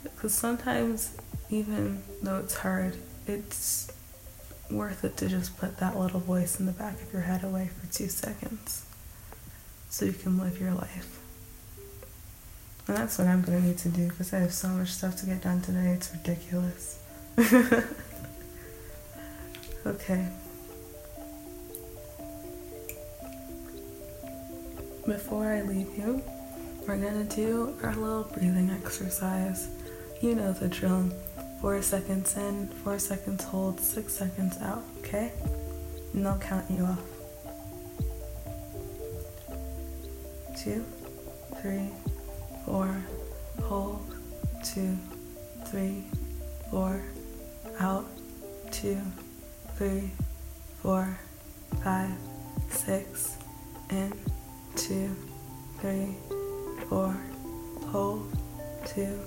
Because 0.03 0.34
sometimes, 0.34 1.16
even 1.49 2.03
though 2.24 2.38
it's 2.38 2.57
hard, 2.57 2.97
it's 3.28 3.93
worth 4.71 5.05
it 5.05 5.16
to 5.18 5.29
just 5.29 5.59
put 5.59 5.79
that 5.79 5.99
little 5.99 6.21
voice 6.21 6.61
in 6.61 6.66
the 6.66 6.73
back 6.73 7.01
of 7.01 7.12
your 7.12 7.23
head 7.23 7.45
away 7.45 7.68
for 7.68 7.93
two 7.93 8.09
seconds 8.09 8.85
so 9.89 10.05
you 10.05 10.12
can 10.12 10.39
live 10.39 10.61
your 10.61 10.73
life. 10.73 11.21
And 12.87 12.97
that's 12.97 13.18
what 13.18 13.29
I'm 13.29 13.43
going 13.43 13.61
to 13.61 13.66
need 13.68 13.79
to 13.79 13.89
do 13.89 14.09
because 14.09 14.33
I 14.33 14.39
have 14.39 14.53
so 14.53 14.68
much 14.68 14.89
stuff 14.89 15.16
to 15.16 15.27
get 15.27 15.43
done 15.43 15.61
today. 15.61 15.91
It's 15.91 16.12
ridiculous. 16.12 17.01
okay. 19.87 20.29
Before 25.07 25.47
I 25.47 25.62
leave 25.62 25.97
you, 25.97 26.23
we're 26.87 26.97
to 26.99 27.25
do 27.25 27.77
our 27.83 27.95
little 27.95 28.25
breathing 28.25 28.71
exercise. 28.71 29.68
You 30.21 30.35
know 30.35 30.53
the 30.53 30.68
drill. 30.68 31.11
Four 31.61 31.82
seconds 31.82 32.36
in, 32.38 32.68
four 32.82 32.98
seconds 32.98 33.44
hold, 33.44 33.80
six 33.80 34.14
seconds 34.14 34.56
out, 34.62 34.82
okay? 35.00 35.30
And 36.14 36.24
they'll 36.24 36.38
count 36.38 36.64
you 36.70 36.84
off. 36.84 37.00
Two, 40.56 40.84
three, 41.61 41.90
four, 42.64 43.04
hold, 43.62 44.00
two, 44.64 44.96
three, 45.66 46.04
four, 46.70 47.02
out, 47.78 48.06
two, 48.70 48.98
three, 49.76 50.11
four, 50.82 51.18
five, 51.84 52.11
six, 52.70 53.36
in, 53.90 54.12
two, 54.76 55.14
three, 55.80 56.16
four, 56.88 57.14
hold, 57.88 58.32
two, 58.86 59.20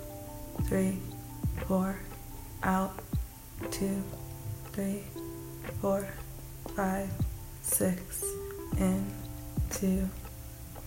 three, 0.63 0.97
four, 1.67 1.95
out, 2.63 2.97
two, 3.71 4.01
three, 4.71 5.03
four, 5.81 6.07
five, 6.75 7.09
six, 7.61 8.23
in, 8.77 9.05
two, 9.69 10.09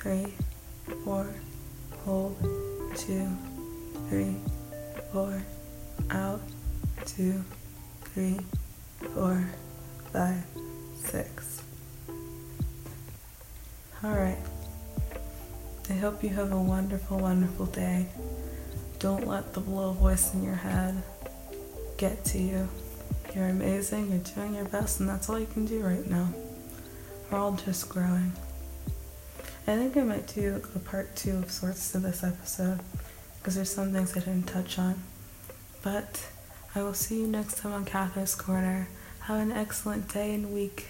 three, 0.00 0.32
four, 1.04 1.34
hold, 2.04 2.36
two, 2.96 3.28
three, 4.08 4.36
four, 5.12 5.42
out, 6.10 6.40
two, 7.04 7.44
three, 8.04 8.38
four, 9.14 9.44
five, 10.12 10.42
six. 11.04 11.62
All 14.02 14.12
right. 14.12 14.38
I 15.88 15.92
hope 15.92 16.24
you 16.24 16.30
have 16.30 16.52
a 16.52 16.60
wonderful, 16.60 17.18
wonderful 17.18 17.66
day. 17.66 18.06
Don't 18.98 19.26
let 19.26 19.52
the 19.52 19.60
little 19.60 19.92
voice 19.92 20.34
in 20.34 20.42
your 20.42 20.54
head 20.54 21.02
get 21.96 22.24
to 22.26 22.38
you. 22.38 22.68
You're 23.34 23.48
amazing, 23.48 24.10
you're 24.10 24.18
doing 24.34 24.54
your 24.54 24.64
best, 24.66 25.00
and 25.00 25.08
that's 25.08 25.28
all 25.28 25.38
you 25.38 25.46
can 25.46 25.66
do 25.66 25.80
right 25.80 26.06
now. 26.08 26.28
We're 27.30 27.38
all 27.38 27.52
just 27.52 27.88
growing. 27.88 28.32
I 29.66 29.76
think 29.76 29.96
I 29.96 30.02
might 30.02 30.26
do 30.28 30.62
a 30.74 30.78
part 30.78 31.16
two 31.16 31.38
of 31.38 31.50
sorts 31.50 31.90
to 31.92 31.98
this 31.98 32.22
episode 32.22 32.80
because 33.38 33.56
there's 33.56 33.72
some 33.72 33.92
things 33.92 34.16
I 34.16 34.20
didn't 34.20 34.46
touch 34.46 34.78
on. 34.78 35.02
But 35.82 36.28
I 36.74 36.82
will 36.82 36.94
see 36.94 37.20
you 37.20 37.26
next 37.26 37.58
time 37.58 37.72
on 37.72 37.84
Catherine's 37.84 38.34
Corner. 38.34 38.88
Have 39.20 39.40
an 39.40 39.52
excellent 39.52 40.12
day 40.12 40.34
and 40.34 40.54
week. 40.54 40.86